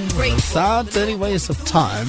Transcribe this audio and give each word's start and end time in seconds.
Without 0.00 0.96
any 0.96 1.14
waste 1.14 1.50
of 1.50 1.62
time, 1.66 2.06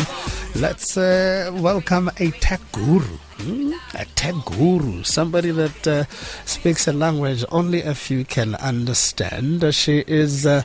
let's 0.55 0.95
uh, 0.95 1.51
welcome 1.55 2.09
a 2.19 2.31
tech 2.31 2.61
guru. 2.71 3.17
Hmm? 3.37 3.73
A 3.95 4.05
tech 4.15 4.33
guru, 4.45 5.03
somebody 5.03 5.51
that 5.51 5.85
uh, 5.85 6.05
speaks 6.45 6.87
a 6.87 6.93
language 6.93 7.43
only 7.51 7.81
a 7.81 7.93
few 7.93 8.23
can 8.23 8.55
understand. 8.55 9.75
She 9.75 10.05
is 10.07 10.45
uh, 10.45 10.63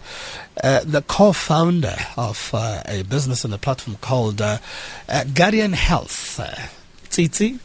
uh 0.62 0.84
the 0.84 1.02
co 1.02 1.32
founder 1.32 1.96
of 2.16 2.52
uh, 2.54 2.82
a 2.86 3.02
business 3.02 3.44
and 3.44 3.52
a 3.52 3.58
platform 3.58 3.96
called 4.00 4.40
uh, 4.40 4.58
Guardian 5.34 5.72
Health. 5.72 6.38
Tsitsi 7.10 7.58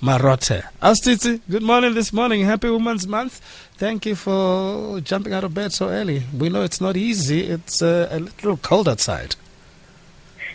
Marote. 0.00 0.62
Tsitsi, 0.80 1.40
good 1.50 1.62
morning 1.62 1.94
this 1.94 2.12
morning. 2.12 2.42
Happy 2.42 2.70
Women's 2.70 3.06
Month. 3.06 3.40
Thank 3.78 4.06
you 4.06 4.14
for 4.14 5.00
jumping 5.00 5.34
out 5.34 5.44
of 5.44 5.52
bed 5.52 5.72
so 5.72 5.88
early. 5.88 6.22
We 6.36 6.48
know 6.48 6.62
it's 6.62 6.80
not 6.80 6.96
easy. 6.96 7.46
It's 7.46 7.82
uh, 7.82 8.08
a 8.10 8.20
little 8.20 8.56
cold 8.56 8.88
outside. 8.88 9.36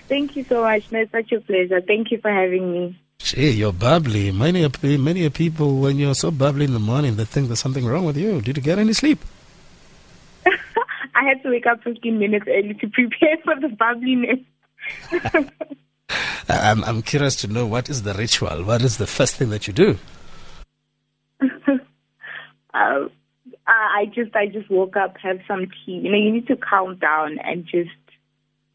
Thank 0.08 0.36
you 0.36 0.44
so 0.44 0.64
much. 0.64 0.92
No, 0.92 1.00
it's 1.00 1.12
such 1.12 1.32
a 1.32 1.40
pleasure. 1.40 1.82
Thank 1.82 2.12
you 2.12 2.20
for 2.20 2.32
having 2.32 2.72
me. 2.72 3.00
Gee, 3.20 3.52
you're 3.52 3.74
bubbly. 3.74 4.32
Many 4.32 4.68
many 4.98 5.30
people, 5.30 5.78
when 5.78 5.98
you're 5.98 6.16
so 6.16 6.32
bubbly 6.32 6.66
in 6.66 6.74
the 6.74 6.80
morning, 6.80 7.16
they 7.16 7.26
think 7.26 7.48
there's 7.48 7.60
something 7.60 7.86
wrong 7.86 8.06
with 8.06 8.18
you. 8.18 8.42
Did 8.42 8.58
you 8.58 8.64
get 8.64 8.80
any 8.80 8.94
sleep? 8.94 9.20
I 11.16 11.24
had 11.24 11.44
to 11.44 11.50
wake 11.50 11.68
up 11.68 11.84
15 11.84 12.18
minutes 12.18 12.46
early 12.48 12.74
to 12.74 12.90
prepare 12.90 13.38
for 13.44 13.56
the 13.60 13.70
bubbliness. 13.70 14.40
I'm, 16.50 16.84
I'm 16.84 17.02
curious 17.02 17.36
to 17.38 17.48
know 17.48 17.66
what 17.68 17.90
is 17.90 18.02
the 18.02 18.14
ritual? 18.14 18.64
What 18.64 18.82
is 18.82 18.98
the 18.98 19.08
first 19.08 19.36
thing 19.36 19.50
that 19.52 19.68
you 19.68 19.74
do? 19.74 19.98
Uh, 22.74 23.08
I 23.68 24.06
just 24.14 24.36
I 24.36 24.48
just 24.48 24.70
woke 24.70 24.96
up, 24.96 25.16
have 25.22 25.40
some 25.48 25.68
tea. 25.68 25.94
You 25.94 26.12
know, 26.12 26.18
you 26.18 26.32
need 26.32 26.48
to 26.48 26.56
calm 26.56 26.98
down 26.98 27.38
and 27.44 27.66
just 27.66 27.90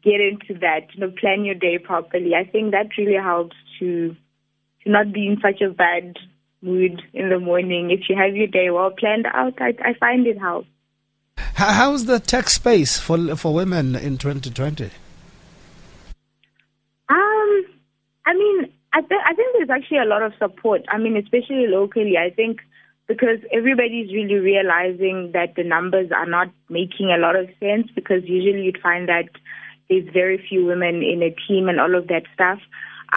get 0.03 0.21
into 0.21 0.59
that. 0.59 0.93
You 0.93 1.01
know, 1.01 1.11
plan 1.19 1.45
your 1.45 1.55
day 1.55 1.77
properly. 1.77 2.35
I 2.35 2.43
think 2.49 2.71
that 2.71 2.97
really 2.97 3.15
helps 3.15 3.55
to 3.79 4.15
to 4.83 4.89
not 4.89 5.13
be 5.13 5.27
in 5.27 5.37
such 5.41 5.61
a 5.61 5.69
bad 5.69 6.17
mood 6.61 7.01
in 7.13 7.29
the 7.29 7.39
morning. 7.39 7.91
If 7.91 8.09
you 8.09 8.15
have 8.15 8.35
your 8.35 8.47
day 8.47 8.69
well 8.69 8.91
planned 8.91 9.25
out, 9.27 9.53
I, 9.59 9.73
I 9.83 9.93
find 9.99 10.25
it 10.27 10.39
helps. 10.39 10.67
How's 11.53 12.05
the 12.05 12.19
tech 12.19 12.49
space 12.49 12.99
for 12.99 13.35
for 13.35 13.53
women 13.53 13.95
in 13.95 14.17
2020? 14.17 14.91
Um, 17.09 17.65
I 18.25 18.33
mean, 18.33 18.71
I, 18.93 19.01
th- 19.01 19.21
I 19.25 19.33
think 19.33 19.55
there's 19.55 19.69
actually 19.69 19.99
a 19.99 20.05
lot 20.05 20.21
of 20.21 20.33
support. 20.37 20.81
I 20.89 20.97
mean, 20.97 21.15
especially 21.17 21.67
locally. 21.67 22.17
I 22.17 22.29
think 22.29 22.59
because 23.07 23.39
everybody's 23.51 24.13
really 24.13 24.35
realizing 24.35 25.31
that 25.33 25.55
the 25.55 25.63
numbers 25.63 26.11
are 26.15 26.25
not 26.25 26.49
making 26.69 27.09
a 27.09 27.17
lot 27.17 27.35
of 27.35 27.47
sense 27.59 27.87
because 27.95 28.23
usually 28.25 28.63
you'd 28.63 28.81
find 28.81 29.07
that 29.07 29.29
there's 29.89 30.07
very 30.13 30.43
few 30.49 30.65
women 30.65 31.01
in 31.01 31.23
a 31.23 31.33
team 31.47 31.69
and 31.69 31.79
all 31.79 31.95
of 31.95 32.07
that 32.07 32.23
stuff. 32.33 32.59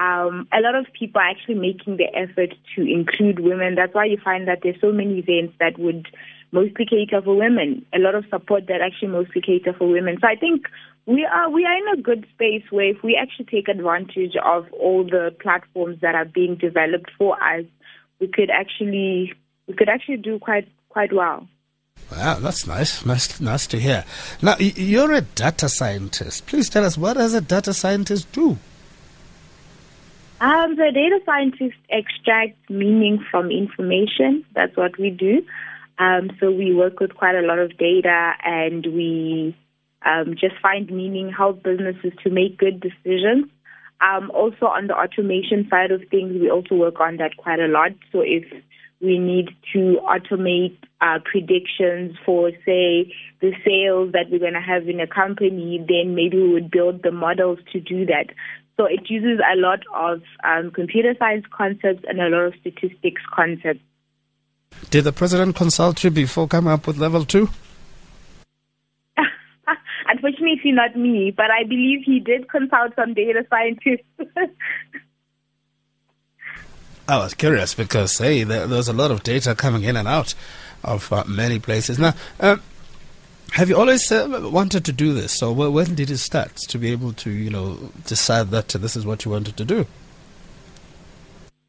Um, 0.01 0.47
a 0.53 0.61
lot 0.61 0.77
of 0.77 0.87
people 0.97 1.21
are 1.21 1.29
actually 1.29 1.57
making 1.57 1.97
the 1.97 2.07
effort 2.15 2.55
to 2.77 2.83
include 2.83 3.41
women. 3.41 3.75
That's 3.75 3.93
why 3.93 4.05
you 4.05 4.19
find 4.23 4.47
that 4.47 4.61
there's 4.63 4.81
so 4.81 4.93
many 4.93 5.19
events 5.19 5.55
that 5.59 5.79
would 5.79 6.07
mostly 6.53 6.87
cater 6.87 7.21
for 7.23 7.37
women. 7.37 7.85
A 7.93 7.99
lot 7.99 8.15
of 8.15 8.25
support 8.31 8.69
that 8.69 8.81
actually 8.81 9.09
mostly 9.09 9.41
cater 9.41 9.73
for 9.77 9.89
women. 9.89 10.19
So 10.21 10.29
I 10.29 10.37
think 10.37 10.67
we 11.07 11.25
are 11.25 11.51
we 11.51 11.65
are 11.65 11.77
in 11.77 11.99
a 11.99 12.03
good 12.03 12.25
space 12.35 12.63
where 12.71 12.91
if 12.91 13.03
we 13.03 13.19
actually 13.21 13.47
take 13.47 13.69
advantage 13.69 14.37
of 14.45 14.67
all 14.73 15.03
the 15.03 15.35
platforms 15.41 16.01
that 16.03 16.15
are 16.15 16.25
being 16.25 16.55
developed 16.55 17.11
for 17.19 17.35
us, 17.43 17.65
we 18.21 18.29
could 18.29 18.51
actually 18.51 19.33
we 19.71 19.77
could 19.77 19.89
actually 19.89 20.17
do 20.17 20.39
quite 20.39 20.69
quite 20.89 21.13
well. 21.13 21.47
Wow, 22.11 22.41
that's 22.41 22.67
nice. 22.67 23.07
Nice, 23.07 23.41
nice 23.41 23.67
to 23.69 23.79
hear. 23.79 24.05
Now, 24.43 24.57
you're 24.59 25.13
a 25.13 25.21
data 25.21 25.69
scientist. 25.69 26.47
Please 26.47 26.69
tell 26.69 26.85
us 26.85 26.99
what 26.99 27.15
does 27.15 27.35
a 27.35 27.41
data 27.41 27.73
scientist 27.73 28.33
do? 28.33 28.59
Um, 30.41 30.75
the 30.75 30.91
data 30.93 31.21
scientist 31.25 31.77
extracts 31.89 32.59
meaning 32.69 33.25
from 33.31 33.51
information. 33.51 34.45
That's 34.55 34.77
what 34.77 34.99
we 34.99 35.11
do. 35.11 35.43
Um, 35.99 36.31
so 36.41 36.51
we 36.51 36.75
work 36.75 36.99
with 36.99 37.15
quite 37.15 37.37
a 37.37 37.47
lot 37.47 37.59
of 37.59 37.77
data, 37.77 38.33
and 38.43 38.85
we 38.87 39.55
um, 40.05 40.35
just 40.41 40.55
find 40.61 40.91
meaning, 40.91 41.31
help 41.31 41.63
businesses 41.63 42.13
to 42.25 42.31
make 42.31 42.59
good 42.59 42.81
decisions. 42.81 43.47
Um, 44.01 44.31
also 44.31 44.67
on 44.67 44.87
the 44.87 44.97
automation 44.97 45.69
side 45.69 45.91
of 45.91 46.03
things, 46.11 46.33
we 46.41 46.51
also 46.51 46.75
work 46.75 46.99
on 47.01 47.19
that 47.19 47.37
quite 47.37 47.61
a 47.61 47.69
lot. 47.69 47.93
So 48.11 48.23
if 48.23 48.45
we 49.01 49.19
need 49.19 49.49
to 49.73 49.99
automate 50.05 50.77
uh, 51.01 51.19
predictions 51.25 52.17
for, 52.25 52.51
say, 52.67 53.13
the 53.41 53.53
sales 53.65 54.13
that 54.13 54.27
we're 54.31 54.39
going 54.39 54.53
to 54.53 54.61
have 54.61 54.89
in 54.89 55.01
a 55.01 55.07
company, 55.07 55.79
then 55.89 56.15
maybe 56.15 56.37
we 56.37 56.53
would 56.53 56.71
build 56.71 57.03
the 57.03 57.11
models 57.11 57.59
to 57.73 57.81
do 57.81 58.05
that. 58.07 58.27
So 58.77 58.85
it 58.85 59.09
uses 59.09 59.41
a 59.41 59.57
lot 59.57 59.81
of 59.95 60.23
um, 60.45 60.71
computer 60.71 61.15
science 61.19 61.45
concepts 61.51 62.05
and 62.09 62.21
a 62.21 62.29
lot 62.29 62.45
of 62.45 62.55
statistics 62.61 63.23
concepts. 63.35 63.81
Did 64.91 65.05
the 65.05 65.13
president 65.13 65.57
consult 65.57 66.03
you 66.05 66.11
before 66.11 66.47
coming 66.47 66.73
up 66.73 66.87
with 66.87 66.97
level 66.97 67.25
two? 67.25 67.49
Unfortunately, 70.07 70.73
not 70.73 70.97
me, 70.97 71.33
but 71.35 71.47
I 71.51 71.65
believe 71.65 72.01
he 72.05 72.21
did 72.21 72.49
consult 72.49 72.95
some 72.97 73.15
data 73.15 73.45
scientists. 73.51 74.07
I 77.11 77.19
was 77.19 77.35
curious 77.35 77.75
because, 77.75 78.17
hey, 78.19 78.45
there, 78.45 78.69
there's 78.69 78.87
a 78.87 78.93
lot 78.93 79.11
of 79.11 79.25
data 79.25 79.57
coming 79.57 79.83
in 79.83 79.97
and 79.97 80.07
out 80.07 80.33
of 80.85 81.13
uh, 81.13 81.25
many 81.27 81.59
places. 81.59 81.99
Now, 81.99 82.15
uh, 82.39 82.59
have 83.55 83.69
you 83.69 83.77
always 83.77 84.13
uh, 84.13 84.49
wanted 84.53 84.85
to 84.85 84.93
do 84.93 85.13
this? 85.13 85.37
So 85.37 85.51
when 85.51 85.97
did 85.97 86.09
it 86.09 86.19
start 86.19 86.55
to 86.55 86.79
be 86.79 86.93
able 86.93 87.13
to, 87.15 87.31
you 87.31 87.51
know, 87.51 87.91
decide 88.07 88.51
that 88.51 88.69
this 88.69 88.95
is 88.95 89.05
what 89.05 89.25
you 89.25 89.33
wanted 89.33 89.57
to 89.57 89.65
do? 89.65 89.87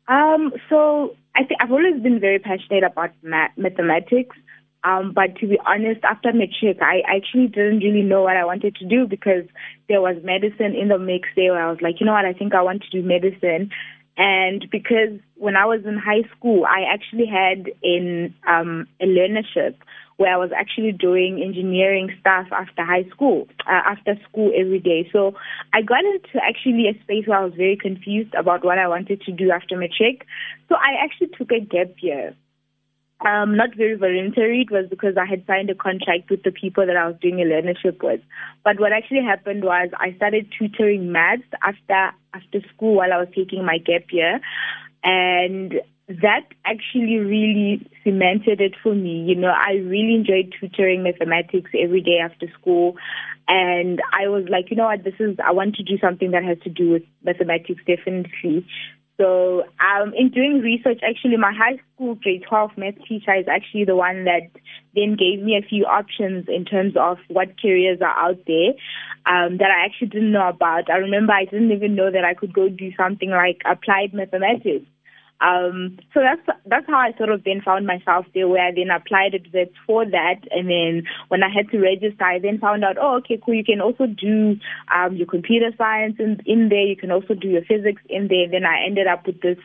Um, 0.07 0.53
so 0.69 1.15
I 1.35 1.43
think 1.43 1.59
I've 1.59 1.71
always 1.71 1.99
been 2.03 2.19
very 2.19 2.37
passionate 2.37 2.83
about 2.83 3.09
math- 3.23 3.57
mathematics. 3.57 4.37
Um, 4.83 5.11
but 5.11 5.35
to 5.37 5.47
be 5.47 5.57
honest, 5.65 6.03
after 6.03 6.31
matric, 6.33 6.83
I 6.83 7.01
actually 7.07 7.47
didn't 7.47 7.79
really 7.79 8.03
know 8.03 8.21
what 8.21 8.37
I 8.37 8.45
wanted 8.45 8.75
to 8.75 8.85
do 8.85 9.07
because 9.07 9.45
there 9.89 10.01
was 10.01 10.17
medicine 10.23 10.75
in 10.75 10.89
the 10.89 10.99
mix 10.99 11.29
there. 11.35 11.59
I 11.59 11.71
was 11.71 11.81
like, 11.81 11.99
you 11.99 12.05
know 12.05 12.13
what, 12.13 12.25
I 12.25 12.33
think 12.33 12.53
I 12.53 12.61
want 12.61 12.83
to 12.83 12.89
do 12.91 13.01
medicine. 13.01 13.71
And 14.17 14.67
because 14.71 15.19
when 15.35 15.55
I 15.55 15.65
was 15.65 15.81
in 15.85 15.97
high 15.97 16.27
school, 16.35 16.65
I 16.65 16.83
actually 16.91 17.25
had 17.25 17.71
in 17.81 18.33
um, 18.47 18.87
a 18.99 19.05
learnership 19.05 19.75
where 20.17 20.33
I 20.33 20.37
was 20.37 20.51
actually 20.55 20.91
doing 20.91 21.41
engineering 21.41 22.09
stuff 22.19 22.47
after 22.51 22.85
high 22.85 23.09
school, 23.09 23.47
uh, 23.65 23.81
after 23.85 24.15
school 24.29 24.51
every 24.55 24.79
day. 24.79 25.09
So 25.11 25.33
I 25.73 25.81
got 25.81 26.03
into 26.03 26.37
actually 26.43 26.87
a 26.87 27.01
space 27.01 27.25
where 27.25 27.39
I 27.39 27.43
was 27.43 27.55
very 27.55 27.75
confused 27.75 28.33
about 28.35 28.63
what 28.63 28.77
I 28.77 28.87
wanted 28.87 29.21
to 29.21 29.31
do 29.31 29.49
after 29.51 29.75
matric. 29.75 30.27
So 30.69 30.75
I 30.75 31.03
actually 31.03 31.29
took 31.37 31.51
a 31.51 31.59
gap 31.59 31.95
year 32.01 32.35
um, 33.25 33.55
not 33.55 33.75
very 33.75 33.95
voluntary. 33.95 34.61
It 34.61 34.71
was 34.71 34.87
because 34.89 35.15
I 35.17 35.25
had 35.25 35.45
signed 35.45 35.69
a 35.69 35.75
contract 35.75 36.29
with 36.29 36.43
the 36.43 36.51
people 36.51 36.85
that 36.85 36.97
I 36.97 37.07
was 37.07 37.15
doing 37.21 37.39
a 37.39 37.45
learnership 37.45 38.03
with. 38.03 38.21
But 38.63 38.79
what 38.79 38.91
actually 38.91 39.23
happened 39.23 39.63
was 39.63 39.89
I 39.97 40.13
started 40.15 40.47
tutoring 40.57 41.11
maths 41.11 41.43
after 41.63 42.15
after 42.33 42.61
school 42.73 42.95
while 42.95 43.13
I 43.13 43.17
was 43.17 43.27
taking 43.35 43.65
my 43.65 43.77
gap 43.77 44.11
year, 44.11 44.39
and 45.03 45.73
that 46.07 46.45
actually 46.65 47.17
really 47.17 47.87
cemented 48.03 48.59
it 48.59 48.73
for 48.81 48.93
me. 48.93 49.23
You 49.27 49.35
know, 49.35 49.53
I 49.55 49.73
really 49.73 50.15
enjoyed 50.15 50.53
tutoring 50.59 51.03
mathematics 51.03 51.71
every 51.79 52.01
day 52.01 52.19
after 52.23 52.47
school. 52.59 52.95
And 53.47 53.99
I 54.13 54.27
was 54.27 54.45
like, 54.49 54.71
you 54.71 54.77
know 54.77 54.85
what, 54.85 55.03
this 55.03 55.13
is, 55.19 55.37
I 55.45 55.51
want 55.51 55.75
to 55.75 55.83
do 55.83 55.97
something 55.99 56.31
that 56.31 56.43
has 56.43 56.57
to 56.63 56.69
do 56.69 56.91
with 56.91 57.03
mathematics, 57.23 57.81
definitely. 57.85 58.65
So 59.21 59.61
um, 59.77 60.13
in 60.17 60.29
doing 60.29 60.61
research, 60.61 60.99
actually, 61.07 61.37
my 61.37 61.53
high 61.53 61.77
school 61.93 62.15
grade 62.15 62.43
12 62.49 62.71
math 62.75 62.95
teacher 63.07 63.35
is 63.35 63.45
actually 63.47 63.85
the 63.85 63.95
one 63.95 64.25
that 64.25 64.49
then 64.95 65.15
gave 65.15 65.45
me 65.45 65.55
a 65.55 65.67
few 65.67 65.85
options 65.85 66.47
in 66.47 66.65
terms 66.65 66.95
of 66.99 67.19
what 67.27 67.61
careers 67.61 67.99
are 68.01 68.17
out 68.17 68.39
there 68.47 68.73
um, 69.27 69.57
that 69.59 69.69
I 69.69 69.85
actually 69.85 70.07
didn't 70.07 70.31
know 70.31 70.49
about. 70.49 70.89
I 70.89 70.95
remember 70.95 71.33
I 71.33 71.45
didn't 71.45 71.71
even 71.71 71.93
know 71.93 72.09
that 72.09 72.25
I 72.25 72.33
could 72.33 72.51
go 72.51 72.67
do 72.67 72.89
something 72.97 73.29
like 73.29 73.61
applied 73.63 74.11
mathematics. 74.11 74.87
Um, 75.41 75.97
so 76.13 76.21
that's 76.21 76.59
that's 76.67 76.85
how 76.85 76.99
I 76.99 77.17
sort 77.17 77.29
of 77.29 77.43
then 77.43 77.61
found 77.65 77.87
myself 77.87 78.27
there, 78.33 78.47
where 78.47 78.67
I 78.67 78.71
then 78.71 78.91
applied 78.91 79.33
it 79.33 79.73
for 79.87 80.05
that, 80.05 80.39
and 80.51 80.69
then 80.69 81.03
when 81.29 81.41
I 81.41 81.49
had 81.49 81.69
to 81.71 81.79
register, 81.79 82.23
I 82.23 82.37
then 82.37 82.59
found 82.59 82.83
out, 82.83 82.97
oh, 83.01 83.17
okay, 83.17 83.41
cool. 83.43 83.55
You 83.55 83.63
can 83.63 83.81
also 83.81 84.05
do 84.05 84.57
um, 84.93 85.15
your 85.15 85.25
computer 85.25 85.71
science 85.77 86.17
in, 86.19 86.41
in 86.45 86.69
there. 86.69 86.85
You 86.85 86.95
can 86.95 87.11
also 87.11 87.33
do 87.33 87.47
your 87.47 87.65
physics 87.65 88.03
in 88.07 88.27
there. 88.27 88.47
Then 88.49 88.65
I 88.65 88.85
ended 88.85 89.07
up 89.07 89.25
with 89.25 89.41
this 89.41 89.57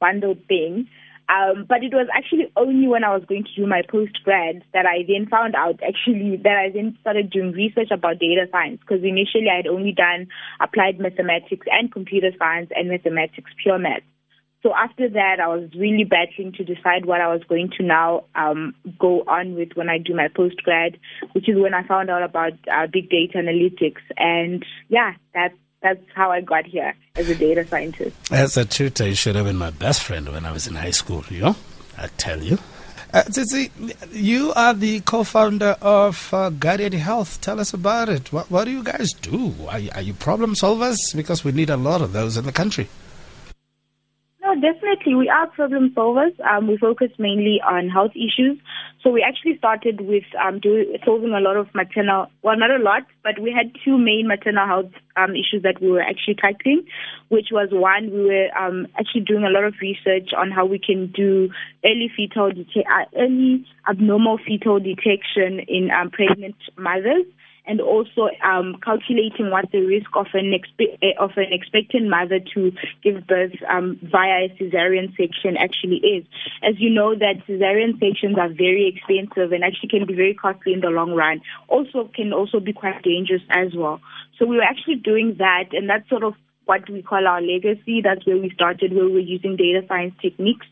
bundled 0.00 0.44
thing. 0.48 0.88
Um, 1.30 1.64
but 1.68 1.84
it 1.84 1.94
was 1.94 2.08
actually 2.12 2.50
only 2.56 2.88
when 2.88 3.04
I 3.04 3.14
was 3.14 3.22
going 3.24 3.44
to 3.44 3.54
do 3.54 3.64
my 3.64 3.82
post 3.88 4.18
grad 4.24 4.64
that 4.74 4.84
I 4.84 5.06
then 5.06 5.28
found 5.30 5.54
out 5.54 5.78
actually 5.86 6.38
that 6.42 6.56
I 6.58 6.70
then 6.74 6.98
started 7.02 7.30
doing 7.30 7.52
research 7.52 7.92
about 7.92 8.18
data 8.18 8.48
science 8.50 8.80
because 8.80 9.04
initially 9.04 9.46
I 9.46 9.62
had 9.62 9.68
only 9.68 9.92
done 9.92 10.26
applied 10.58 10.98
mathematics 10.98 11.68
and 11.70 11.92
computer 11.92 12.32
science 12.36 12.70
and 12.74 12.88
mathematics, 12.88 13.52
pure 13.62 13.78
math. 13.78 14.02
So 14.62 14.74
after 14.74 15.08
that, 15.08 15.40
I 15.40 15.48
was 15.48 15.70
really 15.74 16.04
battling 16.04 16.52
to 16.52 16.64
decide 16.64 17.06
what 17.06 17.22
I 17.22 17.32
was 17.32 17.42
going 17.48 17.70
to 17.78 17.82
now 17.82 18.24
um, 18.34 18.74
go 18.98 19.22
on 19.26 19.54
with 19.54 19.70
when 19.74 19.88
I 19.88 19.96
do 19.96 20.14
my 20.14 20.28
postgrad, 20.28 20.98
which 21.32 21.48
is 21.48 21.56
when 21.58 21.72
I 21.72 21.82
found 21.86 22.10
out 22.10 22.22
about 22.22 22.52
uh, 22.70 22.86
big 22.86 23.08
data 23.08 23.38
analytics. 23.38 24.02
And 24.18 24.64
yeah, 24.88 25.14
that's 25.32 25.54
that's 25.82 26.04
how 26.14 26.30
I 26.30 26.42
got 26.42 26.66
here 26.66 26.94
as 27.16 27.30
a 27.30 27.34
data 27.34 27.66
scientist. 27.66 28.14
As 28.30 28.58
a 28.58 28.66
tutor, 28.66 29.08
you 29.08 29.14
should 29.14 29.34
have 29.34 29.46
been 29.46 29.56
my 29.56 29.70
best 29.70 30.02
friend 30.02 30.28
when 30.30 30.44
I 30.44 30.52
was 30.52 30.66
in 30.66 30.74
high 30.74 30.90
school. 30.90 31.24
You 31.30 31.40
know, 31.40 31.56
I 31.96 32.08
tell 32.18 32.42
you. 32.42 32.58
Uh, 33.12 33.22
Tsitsi, 33.22 33.70
you 34.12 34.52
are 34.54 34.72
the 34.72 35.00
co-founder 35.00 35.76
of 35.80 36.32
uh, 36.32 36.50
Guardian 36.50 36.92
Health. 36.92 37.40
Tell 37.40 37.58
us 37.58 37.74
about 37.74 38.08
it. 38.08 38.32
What, 38.32 38.50
what 38.52 38.66
do 38.66 38.70
you 38.70 38.84
guys 38.84 39.12
do? 39.14 39.52
Are, 39.68 39.80
are 39.94 40.02
you 40.02 40.14
problem 40.14 40.54
solvers? 40.54 40.98
Because 41.16 41.42
we 41.42 41.50
need 41.50 41.70
a 41.70 41.76
lot 41.76 42.02
of 42.02 42.12
those 42.12 42.36
in 42.36 42.44
the 42.44 42.52
country 42.52 42.88
definitely. 44.60 45.14
We 45.14 45.28
are 45.28 45.46
problem 45.48 45.90
solvers. 45.96 46.38
Um, 46.40 46.68
we 46.68 46.76
focus 46.76 47.10
mainly 47.18 47.60
on 47.66 47.88
health 47.88 48.12
issues. 48.12 48.58
So 49.02 49.10
we 49.10 49.22
actually 49.22 49.56
started 49.58 50.02
with 50.02 50.24
um, 50.42 50.60
do, 50.60 50.84
solving 51.04 51.32
a 51.32 51.40
lot 51.40 51.56
of 51.56 51.68
maternal, 51.74 52.26
well, 52.42 52.56
not 52.56 52.70
a 52.70 52.82
lot, 52.82 53.02
but 53.24 53.38
we 53.40 53.50
had 53.50 53.72
two 53.84 53.98
main 53.98 54.28
maternal 54.28 54.66
health 54.66 54.92
um, 55.16 55.30
issues 55.30 55.62
that 55.62 55.80
we 55.80 55.90
were 55.90 56.02
actually 56.02 56.34
tackling, 56.34 56.84
which 57.28 57.48
was 57.50 57.68
one, 57.72 58.10
we 58.12 58.24
were 58.24 58.48
um, 58.56 58.86
actually 58.98 59.22
doing 59.22 59.44
a 59.44 59.50
lot 59.50 59.64
of 59.64 59.74
research 59.80 60.30
on 60.36 60.50
how 60.50 60.66
we 60.66 60.78
can 60.78 61.10
do 61.10 61.48
early 61.84 62.10
fetal, 62.14 62.50
deta- 62.50 62.86
uh, 62.86 63.06
early 63.18 63.66
abnormal 63.88 64.38
fetal 64.46 64.78
detection 64.78 65.60
in 65.66 65.90
um, 65.90 66.10
pregnant 66.10 66.56
mothers 66.76 67.24
and 67.70 67.80
also 67.80 68.28
um, 68.42 68.74
calculating 68.82 69.48
what 69.48 69.70
the 69.70 69.78
risk 69.86 70.10
of 70.16 70.26
an, 70.34 70.50
expe- 70.50 70.98
eh, 71.02 71.14
of 71.20 71.30
an 71.36 71.52
expectant 71.52 72.08
mother 72.08 72.40
to 72.52 72.72
give 73.04 73.24
birth 73.28 73.52
um, 73.68 73.96
via 74.02 74.46
a 74.46 74.48
cesarean 74.58 75.16
section 75.16 75.56
actually 75.56 75.98
is. 75.98 76.24
As 76.64 76.74
you 76.78 76.90
know, 76.90 77.14
that 77.14 77.46
cesarean 77.48 77.92
sections 78.00 78.36
are 78.38 78.48
very 78.48 78.92
expensive 78.92 79.52
and 79.52 79.62
actually 79.62 79.88
can 79.88 80.04
be 80.04 80.14
very 80.14 80.34
costly 80.34 80.72
in 80.72 80.80
the 80.80 80.90
long 80.90 81.12
run. 81.12 81.42
Also, 81.68 82.10
can 82.12 82.32
also 82.32 82.58
be 82.58 82.72
quite 82.72 83.00
dangerous 83.04 83.42
as 83.50 83.72
well. 83.72 84.00
So 84.36 84.46
we 84.46 84.56
were 84.56 84.62
actually 84.62 84.96
doing 84.96 85.36
that, 85.38 85.68
and 85.70 85.88
that 85.90 86.08
sort 86.08 86.24
of 86.24 86.34
what 86.70 86.88
we 86.88 87.02
call 87.02 87.26
our 87.26 87.42
legacy. 87.42 88.00
That's 88.00 88.24
where 88.24 88.36
we 88.36 88.48
started, 88.54 88.94
where 88.94 89.06
we're 89.08 89.18
using 89.18 89.56
data 89.56 89.82
science 89.88 90.14
techniques 90.22 90.66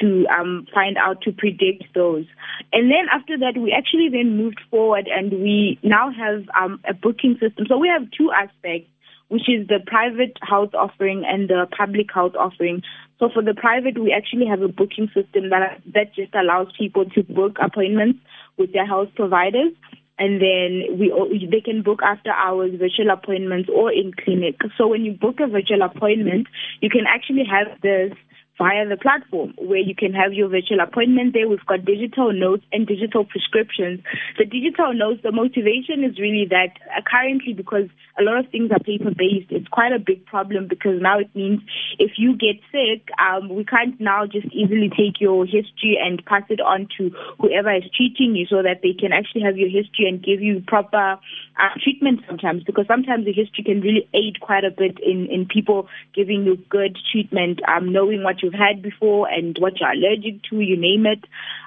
to 0.00 0.26
um, 0.26 0.66
find 0.74 0.96
out 0.98 1.22
to 1.22 1.30
predict 1.30 1.84
those. 1.94 2.26
And 2.72 2.90
then 2.90 3.06
after 3.12 3.38
that, 3.38 3.54
we 3.56 3.70
actually 3.70 4.08
then 4.10 4.36
moved 4.36 4.60
forward 4.72 5.06
and 5.06 5.30
we 5.30 5.78
now 5.84 6.10
have 6.10 6.42
um, 6.60 6.80
a 6.88 6.94
booking 6.94 7.38
system. 7.40 7.66
So 7.68 7.78
we 7.78 7.86
have 7.86 8.10
two 8.10 8.32
aspects, 8.32 8.90
which 9.28 9.48
is 9.48 9.68
the 9.68 9.78
private 9.86 10.36
health 10.42 10.74
offering 10.74 11.22
and 11.24 11.48
the 11.48 11.68
public 11.78 12.08
health 12.12 12.34
offering. 12.36 12.82
So 13.20 13.30
for 13.32 13.40
the 13.40 13.54
private, 13.54 14.02
we 14.02 14.12
actually 14.12 14.46
have 14.46 14.62
a 14.62 14.68
booking 14.68 15.06
system 15.14 15.50
that 15.50 15.80
that 15.94 16.12
just 16.12 16.34
allows 16.34 16.72
people 16.76 17.04
to 17.14 17.22
book 17.22 17.56
appointments 17.62 18.18
with 18.58 18.72
their 18.72 18.86
health 18.86 19.10
providers 19.14 19.72
and 20.18 20.40
then 20.40 20.98
we 20.98 21.48
they 21.50 21.60
can 21.60 21.82
book 21.82 22.00
after 22.02 22.30
hours 22.30 22.72
virtual 22.78 23.10
appointments 23.10 23.68
or 23.72 23.92
in 23.92 24.12
clinic. 24.12 24.56
So 24.78 24.86
when 24.86 25.04
you 25.04 25.12
book 25.12 25.40
a 25.40 25.46
virtual 25.46 25.82
appointment, 25.82 26.46
you 26.80 26.90
can 26.90 27.04
actually 27.06 27.44
have 27.44 27.80
this 27.82 28.12
via 28.58 28.88
the 28.88 28.96
platform 28.96 29.54
where 29.58 29.78
you 29.78 29.94
can 29.94 30.12
have 30.12 30.32
your 30.32 30.48
virtual 30.48 30.80
appointment 30.80 31.34
there. 31.34 31.48
We've 31.48 31.64
got 31.66 31.84
digital 31.84 32.32
notes 32.32 32.64
and 32.72 32.86
digital 32.86 33.24
prescriptions. 33.24 34.00
The 34.38 34.44
digital 34.44 34.94
notes, 34.94 35.20
the 35.22 35.32
motivation 35.32 36.04
is 36.04 36.18
really 36.18 36.46
that 36.50 36.72
uh, 36.96 37.02
currently 37.04 37.52
because 37.52 37.88
a 38.18 38.22
lot 38.22 38.38
of 38.38 38.50
things 38.50 38.70
are 38.72 38.80
paper 38.80 39.12
based, 39.12 39.52
it's 39.52 39.68
quite 39.68 39.92
a 39.92 39.98
big 39.98 40.24
problem 40.24 40.68
because 40.68 41.00
now 41.00 41.18
it 41.18 41.28
means 41.34 41.60
if 41.98 42.12
you 42.16 42.36
get 42.36 42.56
sick, 42.72 43.08
um, 43.20 43.48
we 43.54 43.64
can't 43.64 44.00
now 44.00 44.24
just 44.24 44.46
easily 44.52 44.88
take 44.88 45.20
your 45.20 45.44
history 45.44 46.00
and 46.00 46.24
pass 46.24 46.42
it 46.48 46.60
on 46.60 46.88
to 46.96 47.10
whoever 47.38 47.74
is 47.74 47.84
treating 47.94 48.34
you 48.34 48.46
so 48.46 48.62
that 48.62 48.80
they 48.82 48.94
can 48.94 49.12
actually 49.12 49.42
have 49.42 49.56
your 49.56 49.68
history 49.68 50.08
and 50.08 50.24
give 50.24 50.40
you 50.40 50.62
proper 50.66 51.18
uh, 51.60 51.72
treatment 51.82 52.20
sometimes 52.26 52.62
because 52.64 52.86
sometimes 52.86 53.24
the 53.24 53.32
history 53.32 53.64
can 53.64 53.80
really 53.80 54.08
aid 54.14 54.40
quite 54.40 54.64
a 54.64 54.70
bit 54.70 54.98
in, 55.00 55.26
in 55.30 55.46
people 55.46 55.88
giving 56.14 56.44
you 56.44 56.56
good 56.70 56.96
treatment, 57.12 57.60
um, 57.68 57.92
knowing 57.92 58.22
what 58.22 58.42
you've 58.46 58.54
had 58.54 58.82
before 58.82 59.28
and 59.28 59.56
what 59.58 59.80
you're 59.80 59.90
allergic 59.90 60.42
to, 60.44 60.60
you 60.60 60.76
name 60.76 61.06
it. 61.06 61.24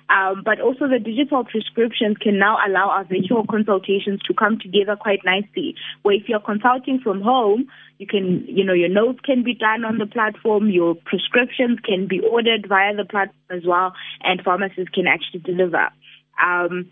Um, 0.10 0.42
but 0.44 0.60
also 0.60 0.88
the 0.88 0.98
digital 0.98 1.44
prescriptions 1.44 2.18
can 2.18 2.40
now 2.40 2.58
allow 2.66 2.90
our 2.90 3.04
virtual 3.04 3.46
consultations 3.46 4.22
to 4.28 4.34
come 4.34 4.58
together 4.58 4.96
quite 4.96 5.20
nicely. 5.24 5.76
Where 6.02 6.16
if 6.16 6.24
you're 6.28 6.40
consulting 6.40 7.00
from 7.04 7.22
home, 7.22 7.68
you 8.00 8.08
can, 8.08 8.46
you 8.48 8.64
know, 8.64 8.74
your 8.74 8.90
notes 8.90 9.20
can 9.24 9.44
be 9.44 9.54
done 9.54 9.86
on 9.86 10.00
the 10.00 10.08
platform, 10.08 10.70
your 10.70 10.96
prescriptions 10.96 11.80
can 11.84 12.08
be 12.08 12.22
ordered 12.22 12.66
via 12.68 12.96
the 12.96 13.06
platform 13.06 13.52
as 13.52 13.64
well, 13.68 13.94
and 14.22 14.42
pharmacists 14.42 14.90
can 14.96 15.06
actually 15.06 15.42
deliver. 15.42 15.90
Um, 16.42 16.90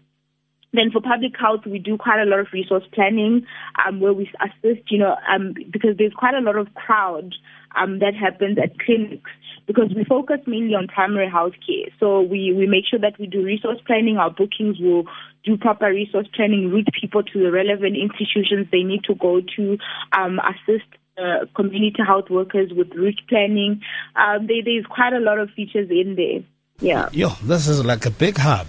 then 0.74 0.92
for 0.92 1.02
public 1.02 1.34
health, 1.40 1.62
we 1.66 1.80
do 1.80 1.98
quite 1.98 2.22
a 2.22 2.26
lot 2.26 2.40
of 2.40 2.48
resource 2.52 2.84
planning 2.94 3.46
um, 3.86 4.00
where 4.00 4.14
we 4.14 4.30
assist, 4.42 4.92
you 4.92 5.00
know, 5.00 5.16
um, 5.30 5.54
because 5.72 5.98
there's 5.98 6.14
quite 6.14 6.36
a 6.36 6.42
lot 6.42 6.58
of 6.58 6.74
crowd 6.74 7.34
um, 7.76 8.00
that 8.00 8.14
happens 8.16 8.58
at 8.58 8.78
clinics 8.80 9.32
because 9.66 9.92
we 9.96 10.04
focus 10.04 10.40
mainly 10.46 10.74
on 10.76 10.88
primary 10.88 11.30
health 11.30 11.54
care. 11.66 11.88
So 12.00 12.22
we, 12.22 12.54
we 12.54 12.68
make 12.68 12.86
sure 12.90 13.00
that 13.00 13.20
we 13.20 13.28
do 13.28 13.44
resource 13.44 13.80
planning. 13.86 14.18
Our 14.18 14.30
bookings 14.30 14.78
will 14.80 15.06
do 15.44 15.58
proper 15.58 15.88
resource 15.88 16.28
planning, 16.36 16.70
route 16.70 16.90
people 17.00 17.24
to 17.24 17.40
the 17.40 17.52
relevant 17.52 17.96
institutions 17.96 18.68
they 18.72 18.84
need 18.84 19.04
to 19.06 19.16
go 19.16 19.42
to, 19.56 19.78
um, 20.18 20.40
assist 20.40 20.88
uh, 21.18 21.46
community 21.56 22.04
health 22.06 22.30
workers 22.30 22.72
with 22.76 22.90
route 22.94 23.20
planning. 23.30 23.82
Um, 24.16 24.48
there's 24.48 24.86
quite 24.86 25.14
a 25.14 25.20
lot 25.20 25.40
of 25.40 25.50
features 25.52 25.90
in 25.90 26.16
there. 26.16 26.44
Yeah. 26.80 27.10
Yo, 27.12 27.30
this 27.44 27.68
is 27.68 27.84
like 27.84 28.06
a 28.06 28.12
big 28.12 28.38
hub. 28.38 28.68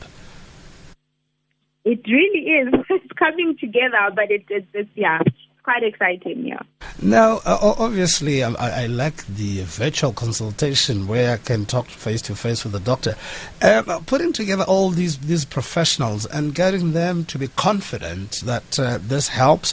It 1.89 2.07
really 2.07 2.45
is. 2.61 2.85
it's 2.91 3.13
coming 3.15 3.57
together, 3.59 4.11
but 4.15 4.31
it, 4.31 4.45
it, 4.51 4.67
it's, 4.75 4.91
yeah, 4.95 5.21
quite 5.63 5.83
exciting, 5.83 6.47
yeah. 6.47 6.61
Now, 7.01 7.41
uh, 7.47 7.75
obviously, 7.79 8.45
I, 8.45 8.53
I, 8.83 8.87
like 8.89 9.25
the 9.27 9.63
virtual 9.63 10.13
consultation 10.13 11.07
where 11.07 11.33
I 11.33 11.37
can 11.39 11.65
talk 11.65 11.87
face 11.87 12.21
to 12.23 12.35
face 12.35 12.63
with 12.65 12.75
the 12.75 12.81
doctor. 12.81 13.17
Um, 13.63 14.05
putting 14.05 14.35
together 14.35 14.65
all 14.65 14.91
these, 14.91 15.17
these 15.17 15.47
professionals 15.47 16.27
and 16.27 16.55
getting 16.55 16.93
them 16.93 17.25
to 17.25 17.39
be 17.39 17.49
confident 17.49 18.43
that 18.45 18.79
uh, 18.79 18.99
this 19.01 19.29
helps 19.29 19.73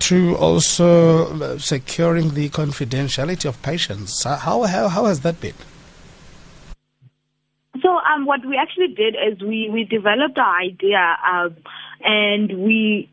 to 0.00 0.36
also 0.38 1.40
uh, 1.40 1.58
securing 1.58 2.34
the 2.34 2.48
confidentiality 2.48 3.44
of 3.44 3.62
patients. 3.62 4.24
How, 4.24 4.62
how, 4.64 4.88
how 4.88 5.04
has 5.04 5.20
that 5.20 5.40
been? 5.40 5.54
Um, 8.12 8.26
what 8.26 8.44
we 8.44 8.56
actually 8.56 8.94
did 8.94 9.14
is 9.14 9.40
we, 9.40 9.70
we 9.72 9.84
developed 9.84 10.38
our 10.38 10.60
idea 10.60 11.16
um, 11.30 11.56
and 12.04 12.64
we 12.64 13.10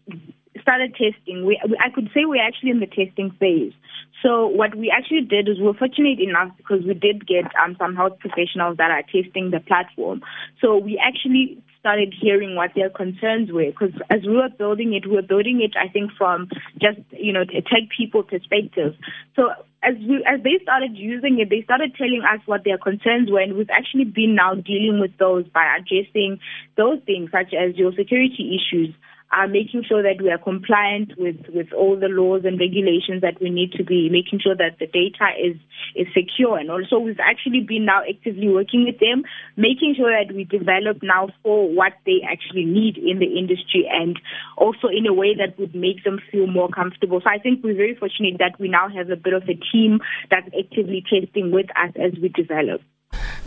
started 0.62 0.92
testing. 0.92 1.46
We, 1.46 1.60
I 1.80 1.90
could 1.90 2.10
say 2.14 2.26
we're 2.26 2.46
actually 2.46 2.72
in 2.72 2.80
the 2.80 2.88
testing 2.88 3.32
phase. 3.40 3.74
So 4.22 4.48
what 4.48 4.76
we 4.76 4.92
actually 4.96 5.22
did 5.22 5.48
is 5.48 5.60
we 5.60 5.66
we're 5.66 5.74
fortunate 5.74 6.20
enough 6.20 6.52
because 6.58 6.84
we 6.86 6.94
did 6.94 7.26
get 7.26 7.46
um, 7.64 7.78
some 7.80 7.96
health 7.96 8.20
professionals 8.20 8.78
that 8.78 8.92
are 8.92 9.04
testing 9.04 9.52
the 9.52 9.62
platform. 9.62 10.22
So 10.60 10.78
we 10.78 11.02
actually 11.02 11.64
started 11.80 12.14
hearing 12.20 12.56
what 12.56 12.72
their 12.76 12.90
concerns 12.90 13.52
were 13.52 13.72
because 13.72 13.94
as 14.10 14.22
we 14.28 14.36
were 14.36 14.50
building 14.50 14.94
it, 14.94 15.08
we 15.08 15.16
were 15.16 15.22
building 15.22 15.62
it, 15.62 15.76
I 15.80 15.88
think, 15.88 16.12
from 16.18 16.50
just, 16.82 17.00
you 17.12 17.32
know, 17.32 17.44
a 17.44 17.62
tech 17.62 17.88
people 17.96 18.24
perspective. 18.24 18.96
So 19.38 19.52
as 19.82 19.96
we, 19.96 20.24
as 20.28 20.42
they 20.44 20.60
started 20.62 20.92
using 20.98 21.40
it, 21.40 21.50
they 21.50 21.62
started 21.64 21.96
telling 21.96 22.22
us 22.24 22.42
what 22.46 22.64
their 22.64 22.78
concerns 22.78 23.32
were, 23.32 23.40
and 23.40 23.56
we've 23.56 23.70
actually 23.70 24.04
been 24.04 24.36
now 24.36 24.56
dealing 24.56 25.00
with 25.00 25.18
those 25.18 25.46
by 25.48 25.78
addressing 25.78 26.40
those 26.76 27.00
things, 27.06 27.32
such 27.32 27.54
as 27.54 27.76
your 27.78 27.94
security 27.94 28.60
issues, 28.60 28.94
uh, 29.32 29.48
making 29.48 29.84
sure 29.88 30.02
that 30.02 30.22
we 30.22 30.32
are 30.32 30.38
compliant 30.38 31.14
with, 31.18 31.38
with 31.54 31.72
all 31.74 32.00
the 32.00 32.10
laws 32.10 32.42
and 32.46 32.60
regulations 32.60 33.22
that 33.22 33.40
we 33.40 33.50
need 33.50 33.72
to 33.74 33.84
be, 33.84 34.10
making 34.10 34.40
sure 34.42 34.56
that 34.56 34.80
the 34.80 34.88
data 34.88 35.30
is, 35.38 35.56
is 35.96 36.08
secure. 36.14 36.58
And 36.58 36.72
also 36.72 36.98
we've 36.98 37.22
actually 37.22 37.62
been 37.62 37.86
now 37.86 38.02
actively 38.08 38.50
working 38.50 38.86
with 38.86 39.00
them, 39.00 39.24
making 39.56 39.94
sure 39.98 40.10
that 40.10 40.34
we 40.34 40.46
develop 40.46 41.04
now 41.04 41.30
for 41.44 41.70
what 41.70 41.94
they 42.06 42.26
actually 42.26 42.66
need 42.66 42.98
in 42.98 43.20
the 43.20 43.38
industry 43.38 43.86
and 43.90 44.20
also 44.58 44.88
in 44.88 45.06
a 45.06 45.14
way 45.14 45.36
that 45.38 45.60
would 45.60 45.76
make 45.76 46.04
them 46.04 46.20
feel 46.32 46.48
more 46.48 46.70
comfortable. 46.70 47.22
So 47.22 47.30
I 47.30 47.38
think 47.38 47.64
we're 47.64 47.78
very 47.78 47.96
fortunate 47.96 48.40
that 48.40 48.60
we 48.60 48.68
now 48.68 48.90
have 48.90 49.10
a 49.10 49.16
bit 49.16 49.34
of 49.34 49.44
a 49.44 49.58
team 49.72 50.00
that's 50.32 50.50
actively 50.58 51.04
testing 51.06 51.52
with 51.52 51.70
us 51.78 51.94
as 51.96 52.18
we 52.20 52.30
develop. 52.30 52.82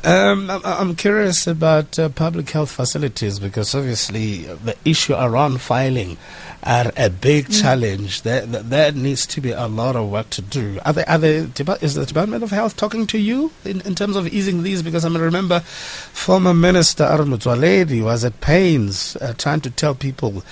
Um, 0.05 0.51
I'm 0.65 0.97
curious 0.97 1.47
about 1.47 1.99
uh, 1.99 2.09
public 2.09 2.51
health 2.51 2.73
facilities 2.73 3.39
because 3.39 3.75
obviously 3.75 4.43
the 4.43 4.77
issue 4.85 5.15
around 5.15 5.61
filing 5.61 6.17
are 6.65 6.93
a 6.97 7.09
big 7.09 7.47
mm. 7.47 7.63
challenge. 7.63 8.23
There, 8.23 8.45
there 8.45 8.93
needs 8.93 9.27
to 9.29 9.41
be 9.41 9.53
a 9.53 9.69
lot 9.69 9.95
of 9.95 10.11
work 10.11 10.31
to 10.31 10.43
do. 10.43 10.81
Are 10.85 10.93
they, 10.93 11.05
are 11.05 11.19
they, 11.19 11.37
is 11.81 11.95
the 11.95 12.05
Department 12.05 12.43
of 12.43 12.51
Health 12.51 12.77
talking 12.77 13.07
to 13.09 13.19
you 13.19 13.53
in, 13.65 13.81
in 13.83 13.95
terms 13.95 14.17
of 14.17 14.27
easing 14.27 14.65
these? 14.65 14.83
Because 14.83 15.05
I 15.05 15.09
mean, 15.09 15.21
remember 15.21 15.61
former 15.61 16.53
Minister 16.53 17.05
Motsoaledi 17.05 18.03
was 18.03 18.25
at 18.25 18.41
pains 18.41 19.17
uh, 19.17 19.35
trying 19.39 19.61
to 19.61 19.71
tell 19.71 19.95
people 19.95 20.43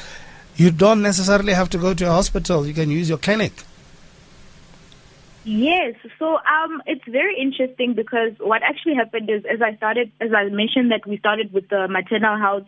you 0.57 0.71
don't 0.71 1.03
necessarily 1.03 1.55
have 1.55 1.71
to 1.71 1.79
go 1.79 1.95
to 1.95 2.07
a 2.07 2.11
hospital. 2.11 2.67
You 2.67 2.75
can 2.75 2.91
use 2.91 3.09
your 3.09 3.19
clinic. 3.19 3.65
Yes, 5.43 5.95
so 6.19 6.37
um, 6.37 6.83
it's 6.85 7.05
very 7.09 7.41
interesting 7.41 7.95
because 7.95 8.33
what 8.41 8.63
actually 8.63 8.95
happened 8.95 9.31
is, 9.31 9.43
as 9.51 9.63
I 9.63 9.75
started, 9.77 10.13
as 10.21 10.31
I 10.37 10.45
mentioned, 10.51 10.93
that 10.93 11.07
we 11.09 11.17
started 11.19 11.53
with 11.53 11.69
the 11.71 11.89
maternal 11.89 12.39
health 12.39 12.67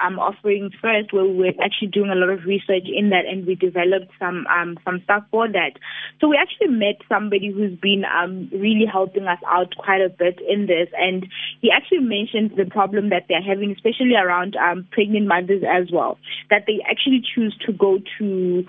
um, 0.00 0.18
offerings 0.18 0.72
first, 0.82 1.12
where 1.12 1.24
we 1.24 1.36
were 1.36 1.52
actually 1.62 1.88
doing 1.88 2.10
a 2.10 2.14
lot 2.14 2.30
of 2.30 2.44
research 2.44 2.86
in 2.86 3.10
that, 3.10 3.26
and 3.26 3.46
we 3.46 3.54
developed 3.54 4.10
some 4.18 4.46
um, 4.46 4.78
some 4.84 5.00
stuff 5.04 5.24
for 5.30 5.48
that. 5.48 5.78
So 6.20 6.28
we 6.28 6.36
actually 6.36 6.74
met 6.74 6.96
somebody 7.08 7.52
who's 7.52 7.78
been 7.78 8.02
um, 8.04 8.48
really 8.52 8.86
helping 8.90 9.26
us 9.26 9.38
out 9.46 9.76
quite 9.76 10.00
a 10.00 10.08
bit 10.08 10.40
in 10.40 10.66
this, 10.66 10.88
and 10.98 11.26
he 11.60 11.70
actually 11.70 12.00
mentioned 12.00 12.52
the 12.56 12.70
problem 12.70 13.10
that 13.10 13.26
they're 13.28 13.42
having, 13.42 13.72
especially 13.72 14.14
around 14.14 14.56
um, 14.56 14.86
pregnant 14.90 15.26
mothers 15.26 15.62
as 15.62 15.90
well, 15.92 16.18
that 16.50 16.64
they 16.66 16.80
actually 16.88 17.22
choose 17.34 17.56
to 17.66 17.72
go 17.72 17.98
to 18.18 18.64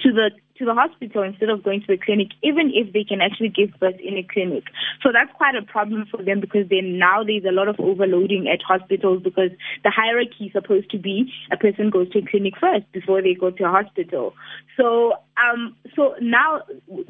to 0.00 0.12
the 0.12 0.30
to 0.58 0.64
the 0.64 0.74
hospital 0.74 1.22
instead 1.22 1.48
of 1.48 1.62
going 1.62 1.80
to 1.80 1.86
the 1.86 1.98
clinic, 1.98 2.28
even 2.42 2.70
if 2.74 2.92
they 2.92 3.04
can 3.04 3.20
actually 3.20 3.48
give 3.48 3.70
birth 3.80 3.98
in 4.02 4.16
a 4.16 4.22
clinic. 4.22 4.64
So 5.02 5.10
that's 5.12 5.32
quite 5.36 5.54
a 5.54 5.62
problem 5.62 6.06
for 6.10 6.22
them 6.22 6.40
because 6.40 6.68
then 6.68 6.98
now 6.98 7.22
there's 7.24 7.44
a 7.44 7.52
lot 7.52 7.68
of 7.68 7.80
overloading 7.80 8.48
at 8.52 8.62
hospitals 8.62 9.22
because 9.22 9.50
the 9.84 9.90
hierarchy 9.90 10.46
is 10.46 10.52
supposed 10.52 10.90
to 10.90 10.98
be 10.98 11.32
a 11.50 11.56
person 11.56 11.90
goes 11.90 12.10
to 12.10 12.20
a 12.20 12.26
clinic 12.26 12.54
first 12.60 12.90
before 12.92 13.22
they 13.22 13.34
go 13.34 13.50
to 13.50 13.64
a 13.64 13.70
hospital. 13.70 14.34
So 14.76 15.14
um 15.36 15.74
so 15.96 16.14
now 16.20 16.62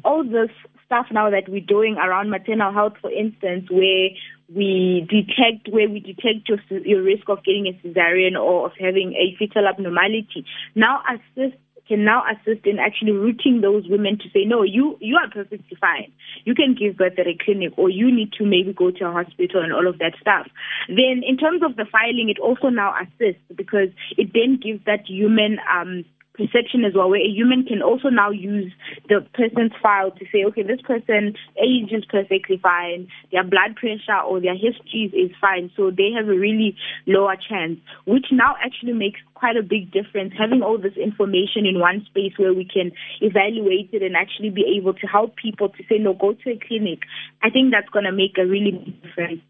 all 0.03 0.23
this 0.23 0.49
stuff 0.85 1.07
now 1.11 1.29
that 1.29 1.49
we're 1.49 1.65
doing 1.65 1.97
around 1.97 2.29
maternal 2.29 2.71
health, 2.71 2.93
for 3.01 3.11
instance, 3.11 3.69
where 3.69 4.09
we 4.53 5.07
detect 5.09 5.73
where 5.73 5.89
we 5.89 5.99
detect 5.99 6.47
your, 6.47 6.59
your 6.85 7.01
risk 7.01 7.27
of 7.29 7.43
getting 7.43 7.67
a 7.67 7.87
cesarean 7.87 8.39
or 8.39 8.67
of 8.67 8.73
having 8.79 9.13
a 9.13 9.35
fetal 9.39 9.67
abnormality 9.67 10.45
now 10.75 11.01
assists 11.09 11.57
can 11.87 12.05
now 12.05 12.23
assist 12.31 12.65
in 12.65 12.79
actually 12.79 13.11
routing 13.11 13.61
those 13.61 13.87
women 13.87 14.17
to 14.17 14.29
say, 14.33 14.45
no, 14.45 14.63
you, 14.63 14.97
you 15.01 15.17
are 15.17 15.29
perfectly 15.29 15.77
fine. 15.79 16.11
You 16.45 16.55
can 16.55 16.75
give 16.75 16.97
birth 16.97 17.19
at 17.19 17.27
a 17.27 17.37
clinic 17.43 17.73
or 17.77 17.89
you 17.89 18.13
need 18.13 18.31
to 18.33 18.45
maybe 18.45 18.73
go 18.73 18.91
to 18.91 19.05
a 19.05 19.11
hospital 19.11 19.61
and 19.61 19.73
all 19.73 19.87
of 19.87 19.99
that 19.99 20.13
stuff. 20.19 20.47
Then 20.87 21.23
in 21.27 21.37
terms 21.37 21.61
of 21.63 21.75
the 21.75 21.85
filing, 21.91 22.29
it 22.29 22.39
also 22.39 22.69
now 22.69 22.95
assists 22.95 23.43
because 23.53 23.89
it 24.17 24.31
then 24.33 24.59
gives 24.61 24.83
that 24.85 25.07
human, 25.07 25.59
um, 25.73 26.05
perception 26.33 26.83
as 26.83 26.93
well, 26.95 27.09
where 27.09 27.21
a 27.21 27.29
human 27.29 27.63
can 27.63 27.81
also 27.81 28.09
now 28.09 28.31
use 28.31 28.71
the 29.07 29.25
person's 29.33 29.71
file 29.81 30.11
to 30.11 30.25
say, 30.31 30.43
okay, 30.45 30.63
this 30.63 30.81
person 30.81 31.35
age 31.61 31.91
is 31.91 32.03
perfectly 32.05 32.57
fine, 32.61 33.07
their 33.31 33.43
blood 33.43 33.75
pressure 33.75 34.19
or 34.25 34.41
their 34.41 34.55
histories 34.55 35.13
is 35.13 35.31
fine, 35.39 35.69
so 35.77 35.91
they 35.91 36.09
have 36.15 36.27
a 36.27 36.37
really 36.37 36.75
lower 37.05 37.35
chance, 37.35 37.77
which 38.05 38.27
now 38.31 38.55
actually 38.63 38.93
makes 38.93 39.19
quite 39.35 39.57
a 39.57 39.63
big 39.63 39.91
difference 39.91 40.33
having 40.37 40.63
all 40.63 40.77
this 40.77 40.97
information 40.97 41.65
in 41.65 41.79
one 41.79 42.03
space 42.05 42.33
where 42.37 42.53
we 42.53 42.65
can 42.65 42.91
evaluate 43.21 43.89
it 43.91 44.01
and 44.01 44.15
actually 44.15 44.49
be 44.49 44.65
able 44.77 44.93
to 44.93 45.05
help 45.05 45.35
people 45.35 45.69
to 45.69 45.83
say, 45.89 45.97
no, 45.97 46.13
go 46.13 46.33
to 46.33 46.51
a 46.51 46.59
clinic. 46.67 46.99
I 47.43 47.49
think 47.49 47.71
that's 47.71 47.89
going 47.89 48.05
to 48.05 48.11
make 48.11 48.37
a 48.37 48.45
really 48.45 48.71
big 48.71 49.03
difference. 49.03 49.41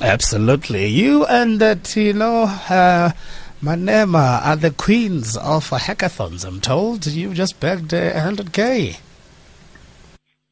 Absolutely. 0.00 0.86
You 0.86 1.24
and 1.26 1.60
that, 1.60 1.96
you 1.96 2.12
know, 2.12 2.44
uh, 2.68 3.10
Manema 3.60 4.40
are 4.44 4.54
the 4.54 4.70
queens 4.70 5.36
of 5.36 5.68
hackathons, 5.70 6.44
I'm 6.44 6.60
told. 6.60 7.06
You 7.06 7.34
just 7.34 7.58
bagged 7.58 7.92
uh, 7.92 8.12
100K. 8.12 9.00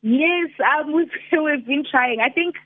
Yes, 0.02 0.50
um, 0.58 0.92
we've, 0.92 1.08
we've 1.32 1.66
been 1.66 1.84
trying. 1.88 2.18
I 2.20 2.30
think 2.30 2.56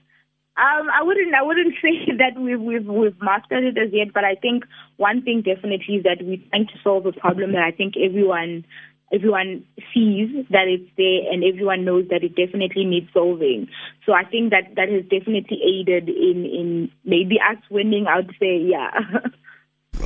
um, 0.57 0.89
I 0.93 1.03
wouldn't 1.03 1.35
I 1.35 1.43
wouldn't 1.43 1.75
say 1.83 2.13
that 2.17 2.41
we've, 2.41 2.61
we've 2.61 2.87
we've 2.87 3.21
mastered 3.21 3.65
it 3.65 3.79
as 3.79 3.93
yet, 3.93 4.15
but 4.15 4.25
I 4.25 4.35
think 4.35 4.65
one 4.97 5.23
thing 5.23 5.43
definitely 5.43 5.97
is 5.97 6.05
that 6.05 6.19
we're 6.23 6.41
trying 6.49 6.67
to 6.69 6.79
solve 6.83 7.05
a 7.05 7.13
problem 7.13 7.53
that 7.53 7.63
I 7.63 7.71
think 7.71 7.95
everyone 7.97 8.65
everyone 9.13 9.65
sees 9.93 10.31
that 10.51 10.69
it's 10.69 10.89
there 10.97 11.33
and 11.33 11.45
everyone 11.45 11.85
knows 11.85 12.07
that 12.09 12.23
it 12.25 12.37
definitely 12.37 12.85
needs 12.85 13.13
solving. 13.13 13.69
So 14.07 14.13
I 14.13 14.25
think 14.25 14.51
that 14.51 14.75
that 14.77 14.89
has 14.89 15.03
definitely 15.03 15.61
aided 15.61 16.09
in 16.09 16.47
in 16.47 16.91
maybe 17.05 17.37
us 17.41 17.59
winning. 17.71 18.07
I'd 18.07 18.31
say, 18.41 18.57
yeah. 18.57 18.91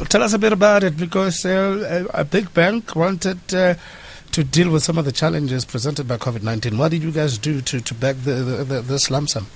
Tell 0.09 0.23
us 0.23 0.33
a 0.33 0.39
bit 0.39 0.53
about 0.53 0.83
it 0.83 0.97
because 0.97 1.45
uh, 1.47 2.07
a 2.13 2.25
big 2.25 2.53
bank 2.53 2.97
wanted 2.97 3.55
uh, 3.55 3.75
to 4.33 4.43
deal 4.43 4.71
with 4.71 4.83
some 4.83 4.99
of 4.99 5.05
the 5.05 5.13
challenges 5.13 5.65
presented 5.65 6.09
by 6.09 6.17
COVID 6.17 6.43
19. 6.43 6.77
What 6.77 6.91
did 6.91 7.03
you 7.03 7.13
guys 7.13 7.39
do 7.39 7.61
to, 7.61 7.81
to 7.81 7.95
back 7.95 8.17
the, 8.17 8.33
the, 8.33 8.65
the, 8.65 8.81
this 8.81 9.11
lump 9.11 9.29
sum? 9.29 9.47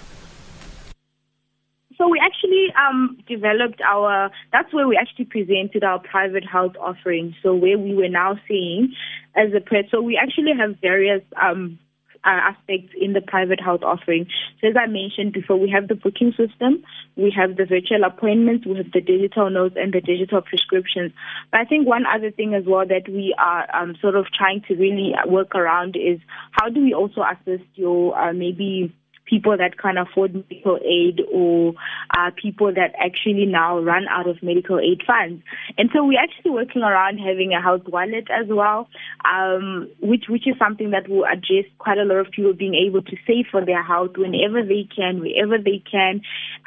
So 1.97 2.09
we 2.09 2.21
actually 2.25 2.73
um, 2.78 3.18
developed 3.26 3.80
our, 3.80 4.30
that's 4.52 4.73
where 4.73 4.87
we 4.87 4.97
actually 4.97 5.25
presented 5.25 5.83
our 5.83 5.99
private 5.99 6.45
health 6.45 6.76
offering. 6.80 7.35
So 7.42 7.54
where 7.54 7.76
we 7.76 7.95
were 7.95 8.09
now 8.09 8.38
seeing 8.47 8.95
as 9.35 9.52
a, 9.52 9.61
so 9.90 10.00
we 10.00 10.16
actually 10.16 10.52
have 10.57 10.76
various 10.80 11.23
um, 11.42 11.80
aspects 12.25 12.92
in 13.00 13.12
the 13.12 13.20
private 13.20 13.60
health 13.60 13.82
offering. 13.82 14.26
So 14.60 14.68
as 14.68 14.75
I 14.76 14.87
mentioned 14.87 15.32
before, 15.32 15.56
we 15.56 15.70
have 15.70 15.88
the 15.88 15.94
booking 15.94 16.32
system, 16.37 16.82
we 17.16 17.32
have 17.37 17.56
the 17.56 17.64
virtual 17.64 18.04
appointments, 18.04 18.66
we 18.66 18.76
have 18.76 18.92
the 18.92 19.00
digital 19.00 19.50
notes 19.50 19.76
and 19.78 19.92
the 19.92 20.00
digital 20.00 20.42
prescriptions. 20.42 21.12
But 21.50 21.60
I 21.60 21.64
think 21.64 21.87
one 21.87 22.04
other 22.06 22.30
thing 22.30 22.54
as 22.54 22.64
well 22.66 22.87
that 22.87 23.08
we 23.08 23.34
are 23.38 23.66
um, 23.75 23.96
sort 24.00 24.16
of 24.16 24.26
trying 24.26 24.62
to 24.68 24.75
really 24.75 25.14
work 25.26 25.54
around 25.54 25.96
is 25.96 26.18
how 26.52 26.68
do 26.68 26.82
we 26.82 26.94
also 26.94 27.22
assist 27.22 27.64
your 27.75 28.18
uh, 28.18 28.32
maybe 28.32 28.94
people 29.28 29.56
that 29.56 29.78
can't 29.78 29.99
afford 29.99 30.35
medical 30.35 30.78
aid 30.85 31.20
or 31.32 31.75
uh, 32.16 32.30
people 32.40 32.73
that 32.73 32.94
actually 32.99 33.47
now 33.47 33.78
run 33.78 34.06
out 34.11 34.28
of 34.28 34.42
medical 34.42 34.78
aid 34.78 35.02
funds. 35.06 35.42
And 35.76 35.90
so 35.92 36.04
we're 36.04 36.20
actually 36.20 36.50
working 36.50 36.82
around 36.82 37.18
having 37.18 37.52
a 37.52 37.62
health 37.62 37.82
wallet 37.87 38.28
as 38.30 38.47
well, 38.49 38.88
um, 39.25 39.90
which 40.00 40.25
which 40.28 40.47
is 40.47 40.54
something 40.58 40.90
that 40.90 41.08
will 41.08 41.25
address 41.25 41.66
quite 41.78 41.99
a 41.99 42.04
lot 42.04 42.18
of 42.18 42.30
people 42.30 42.52
being 42.52 42.75
able 42.75 43.02
to 43.02 43.16
save 43.26 43.47
for 43.50 43.64
their 43.64 43.82
health 43.82 44.16
whenever 44.16 44.62
they 44.62 44.88
can, 44.94 45.20
wherever 45.20 45.58
they 45.58 45.82
can. 45.90 46.23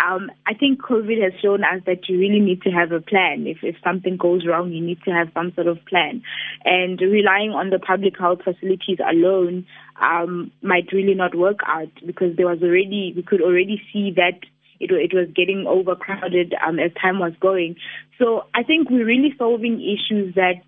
Um, 0.05 0.31
I 0.45 0.53
think 0.53 0.81
COVID 0.81 1.21
has 1.23 1.33
shown 1.41 1.63
us 1.63 1.81
that 1.85 2.07
you 2.07 2.19
really 2.19 2.39
need 2.39 2.61
to 2.63 2.69
have 2.69 2.91
a 2.91 3.01
plan. 3.01 3.45
If 3.47 3.63
if 3.63 3.75
something 3.83 4.17
goes 4.17 4.45
wrong, 4.45 4.71
you 4.71 4.81
need 4.81 5.01
to 5.03 5.11
have 5.11 5.29
some 5.33 5.51
sort 5.55 5.67
of 5.67 5.83
plan. 5.85 6.21
And 6.63 6.99
relying 7.01 7.51
on 7.51 7.69
the 7.69 7.79
public 7.79 8.17
health 8.19 8.39
facilities 8.43 8.99
alone 8.99 9.65
um, 10.01 10.51
might 10.61 10.91
really 10.91 11.13
not 11.13 11.35
work 11.35 11.59
out 11.65 11.91
because 12.05 12.35
there 12.35 12.47
was 12.47 12.61
already 12.61 13.13
we 13.15 13.23
could 13.23 13.41
already 13.41 13.81
see 13.93 14.11
that 14.15 14.39
it, 14.79 14.91
it 14.91 15.13
was 15.13 15.27
getting 15.35 15.65
overcrowded 15.67 16.53
um, 16.65 16.79
as 16.79 16.91
time 16.99 17.19
was 17.19 17.33
going. 17.39 17.75
So 18.17 18.45
I 18.53 18.63
think 18.63 18.89
we're 18.89 19.05
really 19.05 19.33
solving 19.37 19.79
issues 19.79 20.35
that 20.35 20.61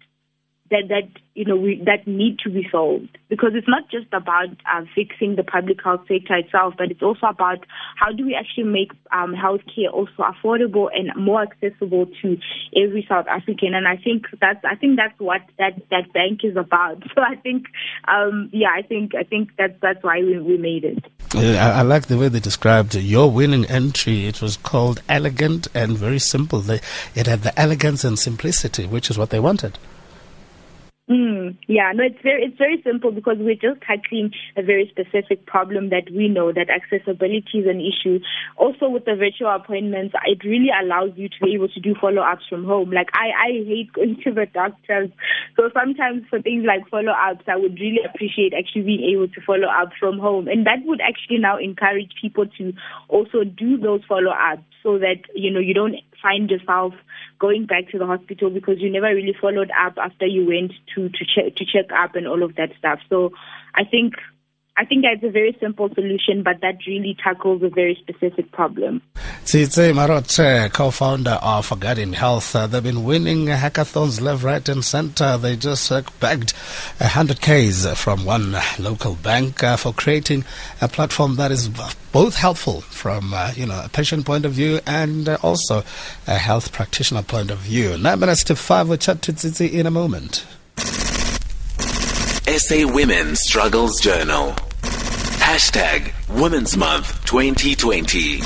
that 0.70 0.88
that 0.90 1.10
you 1.36 1.46
know 1.46 1.56
we, 1.56 1.82
that 1.86 2.08
need 2.08 2.40
to 2.40 2.50
be 2.50 2.68
solved 2.72 3.18
because 3.30 3.52
it's 3.54 3.68
not 3.68 3.90
just 3.90 4.08
about 4.14 4.50
uh, 4.72 4.84
fixing 4.96 5.36
the 5.36 5.44
public 5.44 5.78
health 5.84 6.02
sector 6.08 6.36
itself, 6.36 6.74
but 6.78 6.92
it's 6.92 7.02
also 7.02 7.28
about 7.28 7.66
how 7.96 8.12
do 8.12 8.26
we 8.26 8.36
actually 8.36 8.64
make 8.64 8.92
um, 9.12 9.34
healthcare 9.34 9.92
also 9.92 10.24
affordable 10.24 10.88
and 10.94 11.12
more 11.16 11.44
accessible 11.44 12.06
to 12.22 12.38
every 12.76 13.06
South 13.10 13.28
African. 13.28 13.74
And 13.74 13.88
I 13.88 13.98
think 13.98 14.26
that's 14.40 14.64
I 14.64 14.76
think 14.76 14.98
that's 14.98 15.20
what 15.20 15.42
that 15.58 15.82
that 15.90 16.14
bank 16.14 16.42
is 16.44 16.56
about. 16.58 17.04
So 17.14 17.22
I 17.22 17.36
think 17.36 17.68
um, 18.08 18.50
yeah, 18.52 18.70
I 18.76 18.82
think 18.82 19.14
I 19.14 19.24
think 19.24 19.50
that's 19.58 19.74
that's 19.82 20.04
why 20.04 20.20
we, 20.20 20.40
we 20.40 20.58
made 20.58 20.84
it. 20.84 21.06
I, 21.36 21.80
I 21.80 21.82
like 21.82 22.08
the 22.08 22.18
way 22.18 22.28
they 22.28 22.40
described 22.40 22.96
your 22.96 23.30
winning 23.30 23.66
entry. 23.66 24.26
It 24.26 24.42
was 24.42 24.58
called 24.58 25.02
elegant 25.08 25.68
and 25.74 25.98
very 25.98 26.20
simple. 26.20 26.60
They, 26.60 26.80
it 27.16 27.28
had 27.28 27.42
the 27.42 27.58
elegance 27.60 28.04
and 28.04 28.18
simplicity, 28.18 28.86
which 28.88 29.10
is 29.10 29.18
what 29.18 29.30
they 29.30 29.40
wanted. 29.40 29.78
Mm, 31.10 31.58
yeah, 31.68 31.92
no, 31.94 32.06
it's 32.06 32.22
very 32.24 32.46
it's 32.46 32.58
very 32.58 32.82
simple 32.82 33.12
because 33.12 33.36
we're 33.38 33.60
just 33.60 33.82
tackling 33.82 34.32
a 34.56 34.64
very 34.64 34.88
specific 34.88 35.46
problem 35.46 35.90
that 35.90 36.08
we 36.10 36.30
know 36.30 36.54
that 36.54 36.70
accessibility 36.72 37.60
is 37.60 37.68
an 37.68 37.84
issue. 37.84 38.24
Also, 38.56 38.88
with 38.88 39.04
the 39.04 39.16
virtual 39.16 39.52
appointments, 39.54 40.16
it 40.26 40.48
really 40.48 40.72
allows 40.72 41.12
you 41.18 41.28
to 41.28 41.36
be 41.44 41.56
able 41.56 41.68
to 41.68 41.80
do 41.82 41.94
follow 42.00 42.22
ups 42.22 42.46
from 42.48 42.64
home. 42.64 42.92
Like 42.92 43.10
I, 43.12 43.36
I 43.36 43.52
hate 43.68 43.92
going 43.94 44.16
to 44.24 44.32
the 44.32 44.46
doctors, 44.46 45.10
so 45.58 45.70
sometimes 45.74 46.24
for 46.30 46.42
things 46.42 46.64
like 46.66 46.88
follow 46.88 47.12
ups, 47.12 47.44
I 47.52 47.58
would 47.58 47.76
really 47.84 48.00
appreciate 48.08 48.54
actually 48.58 48.84
being 48.84 49.04
able 49.12 49.28
to 49.28 49.42
follow 49.46 49.68
up 49.68 49.90
from 50.00 50.20
home, 50.20 50.48
and 50.48 50.66
that 50.66 50.86
would 50.86 51.02
actually 51.02 51.40
now 51.40 51.58
encourage 51.60 52.16
people 52.22 52.46
to 52.60 52.72
also 53.10 53.44
do 53.44 53.76
those 53.76 54.00
follow 54.08 54.32
ups 54.32 54.64
so 54.84 55.00
that 55.00 55.24
you 55.34 55.50
know 55.50 55.60
you 55.60 55.74
don't 55.74 55.96
find 56.22 56.50
yourself 56.50 56.94
going 57.40 57.66
back 57.66 57.90
to 57.90 57.98
the 57.98 58.06
hospital 58.06 58.50
because 58.50 58.76
you 58.80 58.92
never 58.92 59.08
really 59.08 59.36
followed 59.40 59.72
up 59.80 59.96
after 59.98 60.28
you 60.28 60.46
went 60.46 60.74
to 60.94 61.10
to 61.10 61.26
check 61.26 61.56
to 61.56 61.66
check 61.66 61.92
up 61.92 62.16
and 62.16 62.28
all 62.28 62.44
of 62.44 62.56
that 62.56 62.70
stuff. 62.78 63.00
So 63.10 63.32
I 63.74 63.84
think 63.84 64.14
I 64.76 64.86
think 64.86 65.06
it's 65.06 65.24
a 65.24 65.30
very 65.30 65.56
simple 65.62 65.88
solution, 65.94 66.42
but 66.42 66.62
that 66.62 66.78
really 66.88 67.16
tackles 67.24 67.62
a 67.62 67.70
very 67.70 67.96
specific 68.02 68.52
problem. 68.52 69.04
Tsitsi 69.46 69.94
Marote, 69.94 70.74
co-founder 70.74 71.38
of 71.44 71.80
Guardian 71.80 72.14
Health, 72.14 72.56
uh, 72.56 72.66
they've 72.66 72.82
been 72.82 73.04
winning 73.04 73.46
hackathons 73.46 74.20
left, 74.20 74.44
right, 74.44 74.68
and 74.68 74.84
center. 74.84 75.38
They 75.38 75.58
just 75.58 75.92
uh, 75.92 76.02
bagged 76.20 76.52
100 76.98 77.40
Ks 77.40 77.86
from 78.02 78.26
one 78.26 78.56
local 78.80 79.14
bank 79.14 79.64
uh, 79.64 79.78
for 79.78 79.94
creating 79.94 80.44
a 80.82 80.88
platform 80.88 81.36
that 81.36 81.52
is 81.52 81.70
both 82.12 82.36
helpful 82.36 82.82
from 82.82 83.32
uh, 83.34 83.52
you 83.56 83.68
know 83.68 83.80
a 83.86 83.90
patient 83.90 84.26
point 84.26 84.46
of 84.46 84.54
view 84.54 84.80
and 84.88 85.30
uh, 85.30 85.38
also 85.44 85.84
a 86.26 86.36
health 86.36 86.72
practitioner 86.72 87.22
point 87.22 87.52
of 87.52 87.60
view. 87.60 87.96
Nine 87.98 88.20
minutes 88.20 88.44
to 88.46 88.56
five. 88.56 88.90
We'll 88.90 88.98
chat 88.98 89.22
to 89.24 89.34
Tsitsi 89.34 89.72
in 89.72 89.86
a 89.86 89.92
moment. 89.92 90.46
SA 92.58 92.86
Women's 92.86 93.40
Struggles 93.40 94.00
Journal. 94.00 94.52
Hashtag 95.42 96.14
Women's 96.40 96.78
Month 96.78 97.26
2020. 97.26 98.42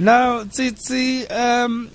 Now, 0.00 0.44
Tsitsi, 0.44 1.30
um, 1.30 1.90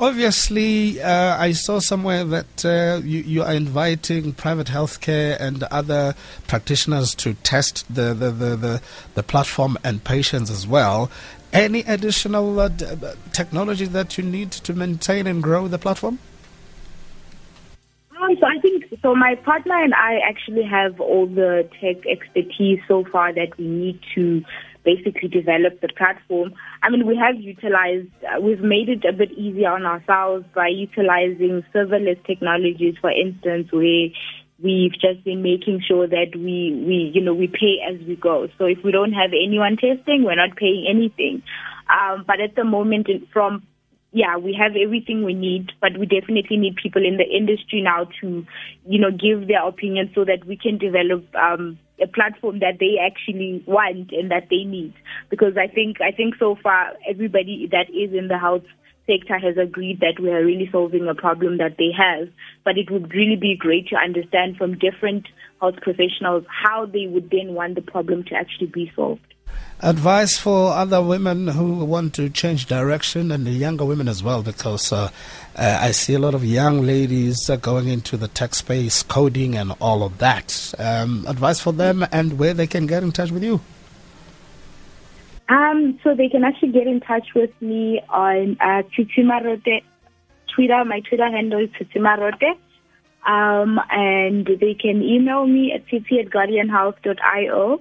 obviously, 0.00 1.02
uh, 1.02 1.36
I 1.36 1.52
saw 1.52 1.78
somewhere 1.80 2.24
that 2.24 2.64
uh, 2.64 3.02
you, 3.04 3.20
you, 3.20 3.42
are 3.42 3.52
inviting 3.52 4.32
private 4.32 4.68
healthcare 4.68 5.36
and 5.38 5.62
other 5.64 6.14
practitioners 6.48 7.14
to 7.16 7.34
test 7.34 7.84
the, 7.94 8.14
the, 8.14 8.30
the, 8.30 8.56
the, 8.56 8.82
the 9.14 9.22
platform 9.22 9.76
and 9.84 10.02
patients 10.02 10.50
as 10.50 10.66
well. 10.66 11.10
Any 11.52 11.80
additional 11.80 12.58
uh, 12.58 12.68
d- 12.68 12.86
technology 13.34 13.84
that 13.84 14.16
you 14.16 14.24
need 14.24 14.52
to 14.52 14.72
maintain 14.72 15.26
and 15.26 15.42
grow 15.42 15.68
the 15.68 15.78
platform? 15.78 16.18
Um, 18.22 18.36
so 18.38 18.46
I 18.46 18.60
think 18.60 18.84
so. 19.02 19.14
My 19.14 19.34
partner 19.34 19.82
and 19.82 19.94
I 19.94 20.18
actually 20.28 20.64
have 20.64 21.00
all 21.00 21.26
the 21.26 21.68
tech 21.80 22.06
expertise 22.06 22.78
so 22.86 23.04
far 23.10 23.34
that 23.34 23.58
we 23.58 23.66
need 23.66 24.00
to 24.14 24.42
basically 24.84 25.28
develop 25.28 25.80
the 25.80 25.88
platform. 25.96 26.52
I 26.82 26.90
mean, 26.90 27.06
we 27.06 27.16
have 27.16 27.40
utilized, 27.40 28.08
uh, 28.22 28.40
we've 28.40 28.60
made 28.60 28.88
it 28.88 29.04
a 29.08 29.12
bit 29.12 29.32
easier 29.32 29.70
on 29.70 29.86
ourselves 29.86 30.44
by 30.54 30.68
utilizing 30.68 31.64
serverless 31.74 32.24
technologies, 32.26 32.94
for 33.00 33.10
instance, 33.10 33.72
where 33.72 34.08
we've 34.62 34.92
just 34.92 35.24
been 35.24 35.42
making 35.42 35.82
sure 35.86 36.06
that 36.06 36.34
we, 36.34 36.82
we, 36.86 37.10
you 37.14 37.20
know, 37.20 37.34
we 37.34 37.46
pay 37.46 37.78
as 37.88 37.98
we 38.06 38.16
go. 38.16 38.48
So 38.58 38.66
if 38.66 38.78
we 38.84 38.92
don't 38.92 39.12
have 39.12 39.30
anyone 39.30 39.76
testing, 39.76 40.24
we're 40.24 40.36
not 40.36 40.56
paying 40.56 40.86
anything. 40.88 41.42
Um, 41.90 42.24
but 42.26 42.40
at 42.40 42.54
the 42.54 42.64
moment, 42.64 43.08
from 43.32 43.62
yeah, 44.12 44.36
we 44.36 44.52
have 44.52 44.72
everything 44.76 45.24
we 45.24 45.32
need, 45.32 45.72
but 45.80 45.96
we 45.98 46.04
definitely 46.04 46.58
need 46.58 46.76
people 46.76 47.04
in 47.04 47.16
the 47.16 47.24
industry 47.24 47.80
now 47.80 48.08
to, 48.20 48.46
you 48.86 48.98
know, 49.00 49.10
give 49.10 49.48
their 49.48 49.66
opinion 49.66 50.10
so 50.14 50.24
that 50.24 50.46
we 50.46 50.56
can 50.56 50.76
develop 50.76 51.24
um, 51.34 51.78
a 52.00 52.06
platform 52.06 52.58
that 52.58 52.78
they 52.78 52.96
actually 53.00 53.64
want 53.66 54.12
and 54.12 54.30
that 54.30 54.48
they 54.50 54.64
need. 54.64 54.92
Because 55.30 55.56
I 55.56 55.66
think 55.66 56.02
I 56.02 56.12
think 56.12 56.34
so 56.38 56.56
far 56.62 56.92
everybody 57.08 57.68
that 57.72 57.88
is 57.88 58.12
in 58.12 58.28
the 58.28 58.38
health 58.38 58.64
sector 59.06 59.38
has 59.38 59.56
agreed 59.56 60.00
that 60.00 60.20
we 60.22 60.30
are 60.30 60.44
really 60.44 60.68
solving 60.70 61.08
a 61.08 61.14
problem 61.14 61.56
that 61.56 61.76
they 61.78 61.90
have. 61.96 62.28
But 62.64 62.76
it 62.76 62.90
would 62.90 63.14
really 63.14 63.36
be 63.36 63.56
great 63.56 63.88
to 63.88 63.96
understand 63.96 64.58
from 64.58 64.78
different 64.78 65.26
health 65.58 65.76
professionals 65.80 66.44
how 66.48 66.84
they 66.84 67.06
would 67.06 67.30
then 67.30 67.54
want 67.54 67.76
the 67.76 67.82
problem 67.82 68.24
to 68.24 68.34
actually 68.34 68.66
be 68.68 68.92
solved. 68.94 69.31
Advice 69.80 70.38
for 70.38 70.70
other 70.72 71.02
women 71.02 71.48
who 71.48 71.84
want 71.84 72.14
to 72.14 72.30
change 72.30 72.66
direction 72.66 73.32
and 73.32 73.44
the 73.44 73.50
younger 73.50 73.84
women 73.84 74.06
as 74.06 74.22
well, 74.22 74.40
because 74.40 74.92
uh, 74.92 75.10
uh, 75.56 75.78
I 75.80 75.90
see 75.90 76.14
a 76.14 76.20
lot 76.20 76.34
of 76.34 76.44
young 76.44 76.82
ladies 76.82 77.50
uh, 77.50 77.56
going 77.56 77.88
into 77.88 78.16
the 78.16 78.28
tech 78.28 78.54
space, 78.54 79.02
coding, 79.02 79.56
and 79.56 79.72
all 79.80 80.04
of 80.04 80.18
that. 80.18 80.72
Um, 80.78 81.26
advice 81.26 81.58
for 81.58 81.72
them 81.72 82.06
and 82.12 82.38
where 82.38 82.54
they 82.54 82.68
can 82.68 82.86
get 82.86 83.02
in 83.02 83.10
touch 83.10 83.32
with 83.32 83.42
you. 83.42 83.60
Um, 85.48 85.98
so 86.04 86.14
they 86.14 86.28
can 86.28 86.44
actually 86.44 86.72
get 86.72 86.86
in 86.86 87.00
touch 87.00 87.34
with 87.34 87.50
me 87.60 88.00
on 88.08 88.56
uh, 88.60 88.82
Twitter. 88.94 90.84
My 90.84 91.00
Twitter 91.00 91.28
handle 91.28 91.58
is 91.58 91.70
Titimarote. 91.70 92.56
Um, 93.26 93.80
and 93.90 94.46
they 94.46 94.74
can 94.74 95.02
email 95.02 95.46
me 95.46 95.72
at 95.72 95.86
titi 95.86 96.18
at 96.18 96.26
guardianhealth.io. 96.26 97.80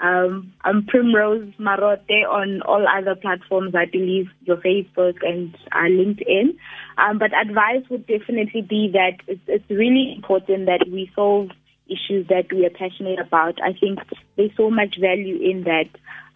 Um, 0.00 0.52
I'm 0.62 0.86
Primrose 0.86 1.52
Marote 1.58 2.26
on 2.28 2.62
all 2.62 2.86
other 2.88 3.14
platforms, 3.14 3.74
I 3.74 3.84
believe, 3.84 4.28
your 4.42 4.56
Facebook 4.56 5.16
and 5.22 5.54
uh, 5.72 5.90
LinkedIn. 5.90 6.56
Um, 6.96 7.18
but 7.18 7.32
advice 7.34 7.84
would 7.90 8.06
definitely 8.06 8.62
be 8.62 8.90
that 8.92 9.18
it's, 9.26 9.42
it's 9.46 9.68
really 9.68 10.14
important 10.16 10.66
that 10.66 10.86
we 10.90 11.10
solve 11.14 11.50
issues 11.86 12.26
that 12.28 12.46
we 12.52 12.64
are 12.64 12.70
passionate 12.70 13.18
about. 13.18 13.58
I 13.62 13.72
think 13.78 13.98
there's 14.36 14.56
so 14.56 14.70
much 14.70 14.96
value 14.98 15.36
in 15.36 15.64
that. 15.64 15.88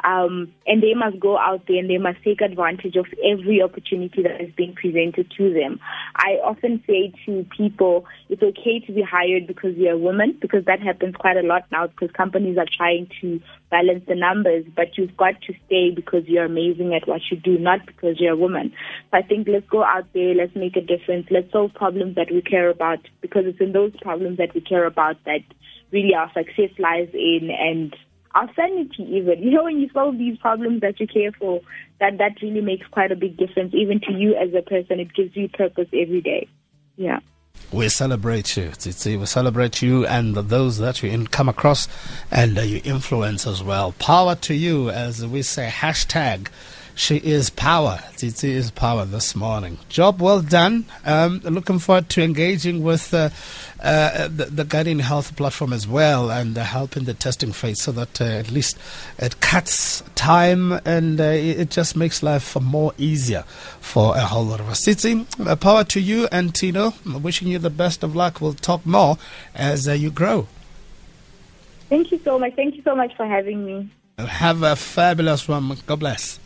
Um, 0.05 0.53
and 0.67 0.83
they 0.83 0.93
must 0.95 1.19
go 1.19 1.39
out 1.39 1.63
there 1.67 1.79
and 1.79 1.89
they 1.89 1.97
must 1.97 2.23
take 2.23 2.43
advantage 2.43 2.97
of 2.97 3.07
every 3.25 3.63
opportunity 3.63 4.23
that 4.23 4.41
is 4.41 4.53
being 4.55 4.75
presented 4.75 5.31
to 5.39 5.53
them. 5.53 5.81
I 6.17 6.39
often 6.45 6.83
say 6.87 7.13
to 7.25 7.47
people, 7.57 8.05
it's 8.29 8.43
okay 8.43 8.81
to 8.81 8.93
be 8.93 9.03
hired 9.03 9.47
because 9.47 9.77
you're 9.77 9.95
a 9.95 9.99
woman, 9.99 10.37
because 10.41 10.67
that 10.67 10.81
happens 10.81 11.17
quite 11.17 11.39
a 11.39 11.43
lot 11.43 11.65
now 11.73 11.87
because 11.87 12.11
companies 12.11 12.59
are 12.59 12.67
trying 12.71 13.11
to 13.23 13.40
balance 13.71 14.05
the 14.07 14.14
numbers, 14.14 14.67
but 14.77 14.99
you've 14.99 15.17
got 15.17 15.40
to 15.43 15.55
stay 15.67 15.90
because 15.90 16.25
you're 16.27 16.45
amazing 16.45 16.95
at 16.95 17.09
what 17.09 17.23
you 17.31 17.38
do, 17.38 17.59
not 17.59 17.87
because 17.87 18.21
you're 18.21 18.35
a 18.35 18.37
woman. 18.37 18.73
So 19.11 19.19
I 19.19 19.23
think 19.23 19.49
let's 19.49 19.69
go 19.69 19.83
out 19.83 20.07
there, 20.12 20.35
let's 20.35 20.55
make 20.55 20.77
a 20.77 20.83
difference, 20.83 21.29
let's 21.31 21.51
solve 21.51 21.73
problems 21.75 22.17
that 22.17 22.31
we 22.31 22.43
care 22.43 22.69
about 22.69 23.01
because 23.23 23.45
it's 23.47 23.61
in 23.61 23.73
those 23.73 23.93
problems 24.03 24.37
that 24.37 24.55
we 24.55 24.61
care 24.61 24.85
about 24.85 25.17
that 25.25 25.40
really 25.90 26.14
our 26.14 26.31
success 26.35 26.71
lies 26.79 27.09
in 27.14 27.51
and 27.51 27.97
our 28.35 28.51
sanity 28.55 29.03
even. 29.03 29.42
You 29.42 29.51
know, 29.53 29.64
when 29.64 29.81
you 29.81 29.88
solve 29.92 30.18
these 30.18 30.37
problems 30.38 30.81
that 30.81 30.99
you 31.01 31.07
care 31.07 31.33
for, 31.33 31.61
that 32.01 32.18
that 32.18 32.42
really 32.42 32.61
makes 32.61 32.87
quite 32.88 33.12
a 33.12 33.16
big 33.16 33.37
difference, 33.37 33.75
even 33.75 34.01
to 34.01 34.12
you 34.12 34.35
as 34.35 34.53
a 34.55 34.62
person. 34.62 35.01
It 35.01 35.14
gives 35.14 35.37
you 35.37 35.49
purpose 35.49 35.88
every 35.92 36.20
day. 36.20 36.49
Yeah. 36.97 37.20
We 37.73 37.88
celebrate 37.88 38.57
you, 38.57 38.68
Tsitsi. 38.70 39.18
We 39.18 39.27
celebrate 39.27 39.83
you 39.83 40.07
and 40.07 40.35
those 40.35 40.79
that 40.79 41.03
you 41.03 41.27
come 41.27 41.49
across 41.49 41.88
and 42.31 42.59
uh, 42.59 42.62
you 42.62 42.81
influence 42.85 43.47
as 43.47 43.62
well. 43.62 43.92
Power 43.92 44.35
to 44.37 44.55
you, 44.55 44.90
as 44.90 45.27
we 45.27 45.42
say, 45.42 45.68
hashtag 45.73 46.49
she 46.94 47.16
is 47.16 47.50
power. 47.50 47.98
Tsitsi 48.16 48.50
is 48.50 48.70
power 48.70 49.04
this 49.04 49.35
morning. 49.35 49.78
Job 49.88 50.22
well 50.22 50.40
done. 50.40 50.87
Um, 51.04 51.40
looking 51.42 51.78
forward 51.80 52.09
to 52.11 52.22
engaging 52.22 52.83
with 52.85 53.12
uh, 53.12 53.30
uh, 53.83 54.28
the, 54.28 54.46
the 54.46 54.64
Guardian 54.64 55.00
Health 55.00 55.37
platform 55.37 55.72
as 55.72 55.88
well 55.88 56.30
and 56.30 56.57
uh, 56.57 56.62
helping 56.62 57.04
the 57.04 57.14
testing 57.14 57.52
phase 57.52 57.83
so 57.83 57.90
that 57.92 58.20
uh, 58.20 58.24
at 58.24 58.50
least 58.50 58.78
it 59.18 59.40
cuts 59.40 60.02
time 60.14 60.72
and 60.85 61.20
uh, 61.20 61.24
it 61.24 61.70
just 61.70 61.96
makes 61.96 62.22
life 62.22 62.59
more 62.61 62.92
easier 62.96 63.42
for 63.80 64.16
a 64.16 64.20
whole 64.20 64.44
lot 64.44 64.61
of 64.61 64.68
us. 64.68 64.85
Tsitsi, 64.87 65.26
uh, 65.46 65.57
power 65.57 65.83
to 65.85 66.00
you 66.00 66.28
and 66.30 66.54
Tino. 66.54 66.94
Wishing 67.04 67.48
you 67.48 67.59
the 67.59 67.70
best 67.70 68.04
of 68.04 68.14
luck. 68.14 68.40
We'll 68.40 68.54
talk 68.54 68.87
more 68.87 69.18
as 69.54 69.88
you 69.88 70.11
grow. 70.11 70.46
Thank 71.88 72.12
you 72.12 72.20
so 72.24 72.38
much. 72.38 72.54
Thank 72.54 72.76
you 72.76 72.83
so 72.83 72.94
much 72.94 73.14
for 73.16 73.26
having 73.26 73.64
me. 73.64 73.90
Have 74.18 74.62
a 74.62 74.76
fabulous 74.76 75.48
one. 75.48 75.76
God 75.87 75.98
bless. 75.98 76.38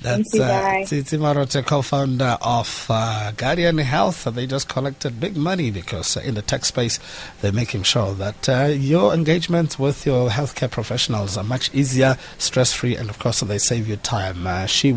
That's 0.00 0.38
uh, 0.38 0.62
Tsitsi 0.84 1.18
Marote, 1.18 1.66
co-founder 1.66 2.38
of 2.40 2.86
uh, 2.88 3.32
Guardian 3.36 3.78
Health. 3.78 4.24
They 4.24 4.46
just 4.46 4.68
collected 4.68 5.18
big 5.18 5.36
money 5.36 5.70
because 5.72 6.16
uh, 6.16 6.20
in 6.20 6.34
the 6.34 6.42
tech 6.42 6.64
space, 6.64 7.00
they're 7.40 7.52
making 7.52 7.82
sure 7.82 8.14
that 8.14 8.48
uh, 8.48 8.66
your 8.66 9.12
engagement 9.12 9.78
with 9.78 10.06
your 10.06 10.28
healthcare 10.30 10.70
professionals 10.70 11.36
are 11.36 11.44
much 11.44 11.74
easier, 11.74 12.16
stress-free, 12.38 12.96
and 12.96 13.10
of 13.10 13.18
course, 13.18 13.40
they 13.40 13.58
save 13.58 13.88
you 13.88 13.96
time. 13.96 14.46
Uh, 14.46 14.66
she 14.66 14.92